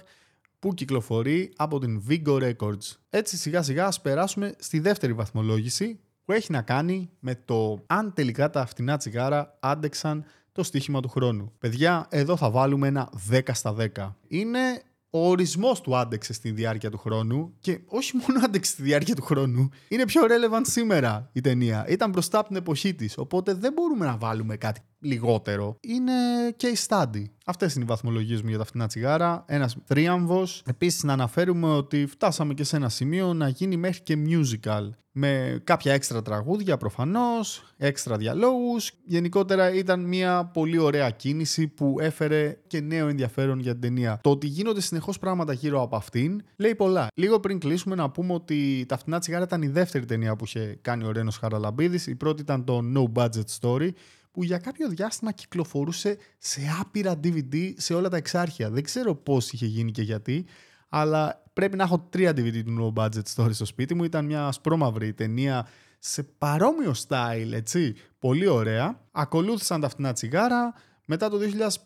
που 0.60 0.74
κυκλοφορεί 0.74 1.54
από 1.56 1.80
την 1.80 2.04
Vigo 2.10 2.54
Records. 2.54 2.92
Έτσι 3.10 3.38
σιγά 3.38 3.62
σιγά 3.62 3.86
ας 3.86 4.02
περάσουμε 4.02 4.56
στη 4.60 4.80
δεύτερη 4.80 5.14
βαθμολόγηση 5.14 6.00
που 6.26 6.32
έχει 6.32 6.52
να 6.52 6.62
κάνει 6.62 7.10
με 7.20 7.36
το 7.46 7.84
αν 7.88 8.14
τελικά 8.14 8.50
τα 8.50 8.66
φτηνά 8.66 8.98
τσιγάρα 8.98 9.58
άντεξαν 9.60 10.26
το 10.52 10.64
στοίχημα 10.64 11.00
του 11.00 11.10
χρόνου. 11.10 11.52
Παιδιά, 11.60 12.08
εδώ 12.10 12.36
θα 12.38 12.50
βάλουμε 12.52 12.88
ένα 12.88 13.10
10 13.32 13.42
στα 13.52 13.76
10. 13.96 14.14
Είναι 14.28 14.82
ο 15.18 15.30
ορισμός 15.30 15.82
του 15.82 15.96
άντεξε 15.96 16.34
στη 16.34 16.52
διάρκεια 16.52 16.92
του 16.92 16.98
χρόνου 16.98 17.54
και 17.60 17.80
όχι 17.86 18.16
μόνο 18.16 18.46
άντεξε 18.46 18.72
στη 18.72 18.84
διάρκεια 18.84 19.16
του 19.16 19.22
χρόνου, 19.22 19.70
είναι 19.88 20.06
πιο 20.06 20.22
relevant 20.24 20.62
σήμερα 20.62 21.30
η 21.34 21.42
ταινία. 21.42 21.86
Ήταν 21.90 22.10
μπροστά 22.10 22.40
από 22.40 22.48
την 22.48 22.58
εποχή 22.58 22.94
της. 22.94 23.18
Οπότε 23.18 23.54
δεν 23.54 23.74
μπορούμε 23.74 24.06
να 24.06 24.18
βάλουμε 24.18 24.56
κάτι 24.58 24.82
λιγότερο. 25.06 25.78
Είναι 25.82 26.14
case 26.62 26.88
study. 26.88 27.24
Αυτές 27.46 27.76
είναι 27.76 27.84
οι 27.84 27.88
βαθμολογίες 27.88 28.42
μου 28.42 28.50
για 28.50 28.58
τα 28.58 28.66
φτηνά 28.66 28.88
τσιγάρα. 28.88 29.46
Ένας 29.48 29.76
τρίαμβο. 29.88 30.48
Επίσης, 30.66 31.04
να 31.04 31.14
αναφέρουμε 31.14 31.68
ότι 31.68 32.06
φτάσαμε 32.06 32.54
και 32.54 32.64
σε 32.64 32.76
ένα 32.76 32.90
σημείο 32.90 33.34
να 33.34 33.48
γίνει 33.48 33.78
μέχρι 33.78 34.02
και 34.02 34.18
musical. 34.28 34.90
Με 35.18 35.62
κάποια 35.64 35.94
έξτρα 35.94 36.22
τραγούδια 36.22 36.78
προφανώς, 36.78 37.74
έξτρα 37.78 38.18
διαλόγους. 38.18 38.92
Γενικότερα 39.06 39.74
ήταν 39.74 40.06
μια 40.06 40.46
πολύ 40.54 40.78
ωραία 40.78 41.10
κίνηση 41.10 41.68
που 41.68 41.96
έφερε 42.00 42.58
και 42.68 42.82
νέο 42.82 43.08
ενδιαφέρον 43.08 43.60
για 43.60 43.72
την 43.72 43.82
ταινία. 43.82 44.20
Το 44.24 44.30
ότι 44.30 44.48
γίνονται 44.48 44.82
συνεχώς 44.82 45.20
πράγματα 45.20 45.54
γύρω 45.54 45.82
από 45.82 45.96
αυτήν 45.96 46.42
λέει 46.58 46.76
πολλά. 46.76 47.08
Λίγο 47.16 47.40
πριν 47.40 47.60
κλείσουμε 47.60 47.96
να 47.96 48.10
πούμε 48.10 48.34
ότι 48.34 48.86
τα 48.88 48.98
φτηνά 48.98 49.20
τσιγάρα 49.20 49.44
ήταν 49.44 49.62
η 49.62 49.68
δεύτερη 49.68 50.06
ταινία 50.06 50.36
που 50.36 50.46
είχε 50.46 50.78
κάνει 50.82 51.06
ο 51.06 51.12
Ρένος 51.12 51.38
Χαραλαμπίδης. 51.38 52.08
Η 52.08 52.16
πρώτη 52.16 52.42
ήταν 52.42 52.64
το 52.64 52.82
No 52.96 53.22
Budget 53.22 53.60
Story 53.62 53.90
που 54.36 54.44
για 54.44 54.58
κάποιο 54.58 54.90
διάστημα 54.90 55.32
κυκλοφορούσε 55.32 56.18
σε 56.38 56.62
άπειρα 56.82 57.20
DVD 57.24 57.74
σε 57.78 57.94
όλα 57.94 58.10
τα 58.10 58.18
εξάρχεια. 58.18 58.70
Δεν 58.70 58.84
ξέρω 58.84 59.16
πώς 59.16 59.52
είχε 59.52 59.66
γίνει 59.66 59.92
και 59.92 60.02
γιατί, 60.02 60.46
αλλά 60.90 61.44
πρέπει 61.54 61.78
να 61.78 61.84
έχω 61.84 62.00
τρία 62.10 62.32
DVD 62.32 62.64
του 62.66 62.94
No 62.96 63.04
Budget 63.04 63.24
Story 63.36 63.54
στο 63.54 63.66
σπίτι 63.66 63.94
μου. 63.94 64.04
Ήταν 64.04 64.26
μια 64.26 64.52
σπρώμαυρη 64.52 65.14
ταινία 65.14 65.68
σε 66.00 66.24
παρόμοιο 66.24 66.94
style, 67.08 67.52
έτσι. 67.52 67.96
Πολύ 68.20 68.48
ωραία. 68.48 69.00
Ακολούθησαν 69.12 69.82
τα 69.82 69.90
φτηνά 69.90 70.14
τσιγάρα. 70.14 70.74
Μετά 71.06 71.30
το 71.30 71.38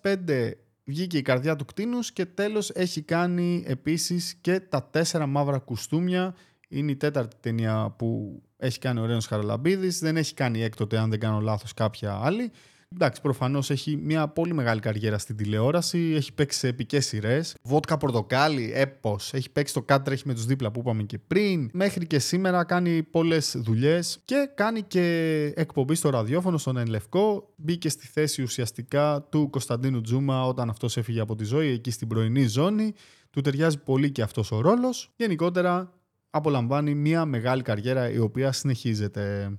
2005 0.01 0.51
βγήκε 0.83 1.17
η 1.17 1.21
καρδιά 1.21 1.55
του 1.55 1.65
κτίνους 1.65 2.11
και 2.11 2.25
τέλος 2.25 2.69
έχει 2.69 3.01
κάνει 3.01 3.63
επίσης 3.67 4.35
και 4.41 4.59
τα 4.59 4.83
τέσσερα 4.83 5.25
μαύρα 5.25 5.57
κουστούμια. 5.57 6.35
Είναι 6.69 6.91
η 6.91 6.95
τέταρτη 6.95 7.35
ταινία 7.39 7.95
που 7.97 8.41
έχει 8.57 8.79
κάνει 8.79 8.99
ο 8.99 9.05
Ρένος 9.05 9.25
Χαραλαμπίδης, 9.25 9.99
δεν 9.99 10.17
έχει 10.17 10.33
κάνει 10.33 10.63
έκτοτε 10.63 10.97
αν 10.97 11.09
δεν 11.09 11.19
κάνω 11.19 11.39
λάθος 11.39 11.73
κάποια 11.73 12.19
άλλη. 12.23 12.51
Εντάξει, 12.93 13.21
προφανώς 13.21 13.69
έχει 13.69 13.95
μια 13.95 14.27
πολύ 14.27 14.53
μεγάλη 14.53 14.79
καριέρα 14.79 15.17
στην 15.17 15.35
τηλεόραση. 15.35 16.13
Έχει 16.15 16.33
παίξει 16.33 16.59
σε 16.59 16.67
επικές 16.67 17.05
σειρές. 17.05 17.55
Βότκα 17.63 17.97
πορτοκάλι, 17.97 18.71
έπος. 18.75 19.33
Έχει 19.33 19.49
παίξει 19.49 19.73
το 19.73 19.81
κάτι 19.81 20.03
τρέχει 20.03 20.23
με 20.25 20.33
τους 20.33 20.45
δίπλα 20.45 20.71
που 20.71 20.79
είπαμε 20.79 21.03
και 21.03 21.17
πριν. 21.17 21.69
Μέχρι 21.73 22.07
και 22.07 22.19
σήμερα 22.19 22.63
κάνει 22.63 23.03
πολλές 23.03 23.55
δουλειές 23.57 24.19
και 24.25 24.49
κάνει 24.55 24.81
και 24.81 25.43
εκπομπή 25.55 25.95
στο 25.95 26.09
ραδιόφωνο, 26.09 26.57
στον 26.57 26.77
Ενλευκό. 26.77 27.53
Μπήκε 27.55 27.89
στη 27.89 28.07
θέση 28.07 28.41
ουσιαστικά 28.41 29.27
του 29.29 29.49
Κωνσταντίνου 29.49 30.01
Τζούμα 30.01 30.45
όταν 30.45 30.69
αυτός 30.69 30.97
έφυγε 30.97 31.19
από 31.19 31.35
τη 31.35 31.43
ζωή 31.43 31.67
εκεί 31.67 31.91
στην 31.91 32.07
πρωινή 32.07 32.47
ζώνη. 32.47 32.93
Του 33.29 33.41
ταιριάζει 33.41 33.77
πολύ 33.77 34.11
και 34.11 34.21
αυτός 34.21 34.51
ο 34.51 34.61
ρόλος. 34.61 35.11
Γενικότερα 35.15 35.93
απολαμβάνει 36.29 36.95
μια 36.95 37.25
μεγάλη 37.25 37.61
καριέρα 37.61 38.09
η 38.09 38.19
οποία 38.19 38.51
συνεχίζεται. 38.51 39.57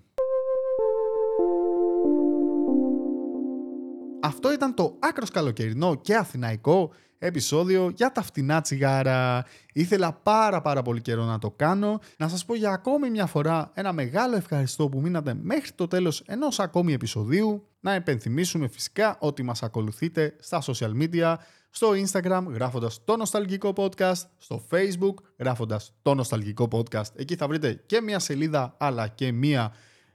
Αυτό 4.23 4.53
ήταν 4.53 4.75
το 4.75 4.97
άκρος 4.99 5.31
καλοκαιρινό 5.31 5.95
και 5.95 6.15
αθηναϊκό 6.15 6.93
επεισόδιο 7.19 7.93
για 7.95 8.13
τα 8.13 8.23
φτηνά 8.23 8.61
τσιγάρα. 8.61 9.45
Ήθελα 9.73 10.13
πάρα 10.13 10.61
πάρα 10.61 10.83
πολύ 10.83 11.01
καιρό 11.01 11.25
να 11.25 11.39
το 11.39 11.51
κάνω. 11.51 12.01
Να 12.17 12.29
σας 12.29 12.45
πω 12.45 12.55
για 12.55 12.71
ακόμη 12.71 13.11
μια 13.11 13.27
φορά 13.27 13.71
ένα 13.75 13.93
μεγάλο 13.93 14.37
ευχαριστώ 14.37 14.89
που 14.89 15.01
μείνατε 15.01 15.35
μέχρι 15.35 15.73
το 15.73 15.87
τέλος 15.87 16.23
ενός 16.27 16.61
ακόμη 16.61 16.93
επεισοδίου. 16.93 17.65
Να 17.81 17.93
επενθυμίσουμε 17.93 18.69
φυσικά 18.69 19.17
ότι 19.21 19.43
μας 19.43 19.63
ακολουθείτε 19.63 20.37
στα 20.39 20.63
social 20.63 20.93
media, 21.03 21.35
στο 21.71 21.91
Instagram 21.91 22.45
γράφοντας 22.49 23.05
το 23.05 23.17
νοσταλγικό 23.17 23.73
podcast, 23.77 24.23
στο 24.39 24.67
Facebook 24.71 25.15
γράφοντας 25.39 25.93
το 26.03 26.15
νοσταλγικό 26.15 26.69
podcast. 26.73 27.15
Εκεί 27.15 27.37
θα 27.37 27.49
βρείτε 27.49 27.83
και 27.87 28.01
μια 28.01 28.19
σελίδα 28.19 28.77
αλλά 28.79 29.09
και 29.09 29.33
μια 29.33 29.73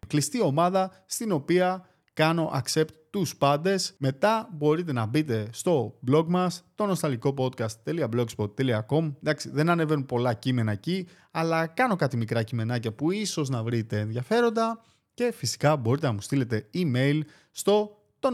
κλειστή 0.07 0.41
ομάδα 0.41 1.03
στην 1.05 1.31
οποία 1.31 1.89
κάνω 2.13 2.51
accept 2.53 2.89
τους 3.09 3.37
πάντες. 3.37 3.95
Μετά 3.97 4.49
μπορείτε 4.53 4.91
να 4.91 5.05
μπείτε 5.05 5.47
στο 5.51 5.99
blog 6.11 6.25
μας, 6.27 6.63
το 6.75 6.85
νοσταλικοπodcast.blogspot.com 6.85 9.13
Εντάξει, 9.19 9.49
δεν 9.49 9.69
ανεβαίνουν 9.69 10.05
πολλά 10.05 10.33
κείμενα 10.33 10.71
εκεί, 10.71 11.07
αλλά 11.31 11.67
κάνω 11.67 11.95
κάτι 11.95 12.17
μικρά 12.17 12.43
κειμενάκια 12.43 12.93
που 12.93 13.11
ίσως 13.11 13.49
να 13.49 13.63
βρείτε 13.63 13.99
ενδιαφέροντα 13.99 14.83
και 15.13 15.33
φυσικά 15.35 15.77
μπορείτε 15.77 16.07
να 16.07 16.13
μου 16.13 16.21
στείλετε 16.21 16.69
email 16.73 17.19
στο 17.51 17.99
το 18.19 18.29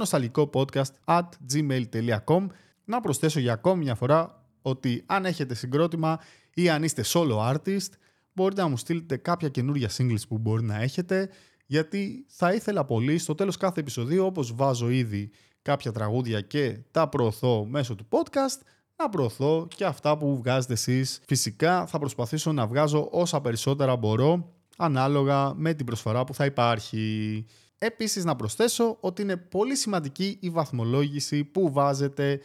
at 1.05 1.29
gmail.com 1.53 2.47
να 2.91 3.01
προσθέσω 3.01 3.39
για 3.39 3.53
ακόμη 3.53 3.83
μια 3.83 3.95
φορά 3.95 4.45
ότι 4.61 5.03
αν 5.05 5.25
έχετε 5.25 5.53
συγκρότημα 5.53 6.19
ή 6.53 6.69
αν 6.69 6.83
είστε 6.83 7.03
solo 7.05 7.53
artist 7.53 7.89
μπορείτε 8.33 8.61
να 8.61 8.67
μου 8.67 8.77
στείλετε 8.77 9.17
κάποια 9.17 9.49
καινούργια 9.49 9.89
singles 9.97 10.27
που 10.27 10.37
μπορεί 10.37 10.63
να 10.63 10.81
έχετε 10.81 11.29
γιατί 11.65 12.25
θα 12.27 12.53
ήθελα 12.53 12.85
πολύ 12.85 13.17
στο 13.17 13.35
τέλος 13.35 13.57
κάθε 13.57 13.79
επεισοδίου 13.79 14.25
όπως 14.25 14.55
βάζω 14.55 14.89
ήδη 14.89 15.31
κάποια 15.61 15.91
τραγούδια 15.91 16.41
και 16.41 16.79
τα 16.91 17.09
προωθώ 17.09 17.65
μέσω 17.65 17.95
του 17.95 18.07
podcast 18.09 18.61
να 18.95 19.09
προωθώ 19.09 19.67
και 19.75 19.85
αυτά 19.85 20.17
που 20.17 20.37
βγάζετε 20.37 20.73
εσείς. 20.73 21.21
Φυσικά 21.25 21.85
θα 21.85 21.99
προσπαθήσω 21.99 22.51
να 22.51 22.67
βγάζω 22.67 23.07
όσα 23.11 23.41
περισσότερα 23.41 23.95
μπορώ 23.95 24.53
ανάλογα 24.77 25.53
με 25.55 25.73
την 25.73 25.85
προσφορά 25.85 26.23
που 26.23 26.33
θα 26.33 26.45
υπάρχει. 26.45 27.45
Επίσης 27.77 28.25
να 28.25 28.35
προσθέσω 28.35 28.97
ότι 28.99 29.21
είναι 29.21 29.37
πολύ 29.37 29.75
σημαντική 29.75 30.37
η 30.39 30.49
βαθμολόγηση 30.49 31.43
που 31.43 31.71
βάζετε 31.71 32.39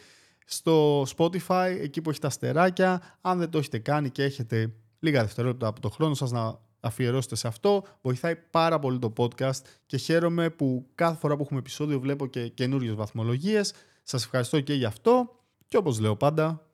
στο 0.49 1.01
Spotify, 1.01 1.77
εκεί 1.81 2.01
που 2.01 2.09
έχει 2.09 2.19
τα 2.19 2.29
στεράκια. 2.29 3.17
Αν 3.21 3.39
δεν 3.39 3.49
το 3.49 3.57
έχετε 3.57 3.79
κάνει 3.79 4.09
και 4.09 4.23
έχετε 4.23 4.73
λίγα 4.99 5.21
δευτερόλεπτα 5.21 5.67
από 5.67 5.81
το 5.81 5.89
χρόνο 5.89 6.13
σας 6.13 6.31
να 6.31 6.59
αφιερώσετε 6.79 7.35
σε 7.35 7.47
αυτό. 7.47 7.83
Βοηθάει 8.01 8.35
πάρα 8.35 8.79
πολύ 8.79 8.99
το 8.99 9.13
podcast 9.17 9.61
και 9.85 9.97
χαίρομαι 9.97 10.49
που 10.49 10.87
κάθε 10.95 11.17
φορά 11.19 11.35
που 11.35 11.43
έχουμε 11.43 11.59
επεισόδιο 11.59 11.99
βλέπω 11.99 12.27
και 12.27 12.47
καινούριες 12.47 12.93
βαθμολογίες. 12.95 13.73
Σας 14.03 14.23
ευχαριστώ 14.23 14.61
και 14.61 14.73
γι' 14.73 14.85
αυτό. 14.85 15.35
Και 15.67 15.77
όπως 15.77 15.99
λέω 15.99 16.15
πάντα, 16.15 16.67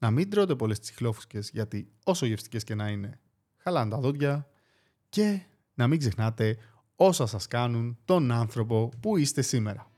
να 0.00 0.10
μην 0.10 0.30
τρώτε 0.30 0.54
πολλές 0.54 0.80
τσιχλόφουσκες 0.80 1.50
γιατί 1.52 1.92
όσο 2.04 2.26
γευστικές 2.26 2.64
και 2.64 2.74
να 2.74 2.88
είναι, 2.88 3.20
χαλάνε 3.56 3.90
τα 3.90 3.98
δόντια 3.98 4.48
και 5.08 5.40
να 5.74 5.86
μην 5.86 5.98
ξεχνάτε 5.98 6.56
όσα 6.96 7.26
σας 7.26 7.46
κάνουν 7.46 7.98
τον 8.04 8.30
άνθρωπο 8.30 8.90
που 9.00 9.16
είστε 9.16 9.42
σήμερα. 9.42 9.90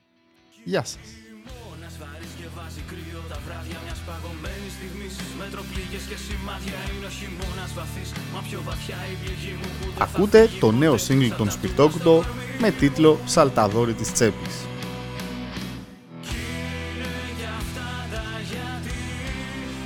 Γεια 0.65 0.85
σας! 0.85 1.28
Ακούτε 9.99 10.49
το 10.61 10.73
νέο 10.73 10.95
single 10.95 11.33
των 11.37 11.51
Σπιτόκουτο 11.51 12.25
με 12.61 12.71
τίτλο 12.71 13.19
«Σαλταδόρη 13.25 13.93
της 13.93 14.13
τσέπης». 14.13 14.67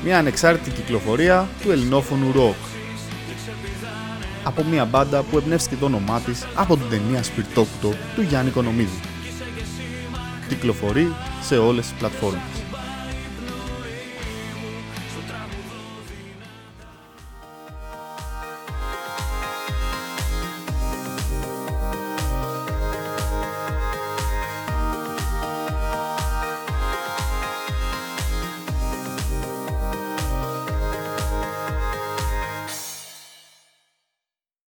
Μια 0.04 0.18
ανεξάρτητη 0.18 0.70
κυκλοφορία 0.70 1.48
του 1.62 1.70
ελληνόφωνου 1.70 2.32
ροκ. 2.32 2.54
από 4.44 4.64
μια 4.64 4.84
μπάντα 4.84 5.22
που 5.22 5.38
εμπνεύστηκε 5.38 5.76
το 5.76 5.84
όνομά 5.84 6.20
της 6.20 6.46
από 6.54 6.76
την 6.76 6.88
ταινία 6.90 7.22
Σπιρτόκουτο 7.22 7.92
του 8.14 8.22
Γιάννη 8.22 8.50
Κονομίδη. 8.50 9.00
Κυκλοφορεί 10.48 11.14
σε 11.42 11.58
όλες 11.58 11.86
τις 11.86 11.98
πλατφόρμες. 11.98 12.61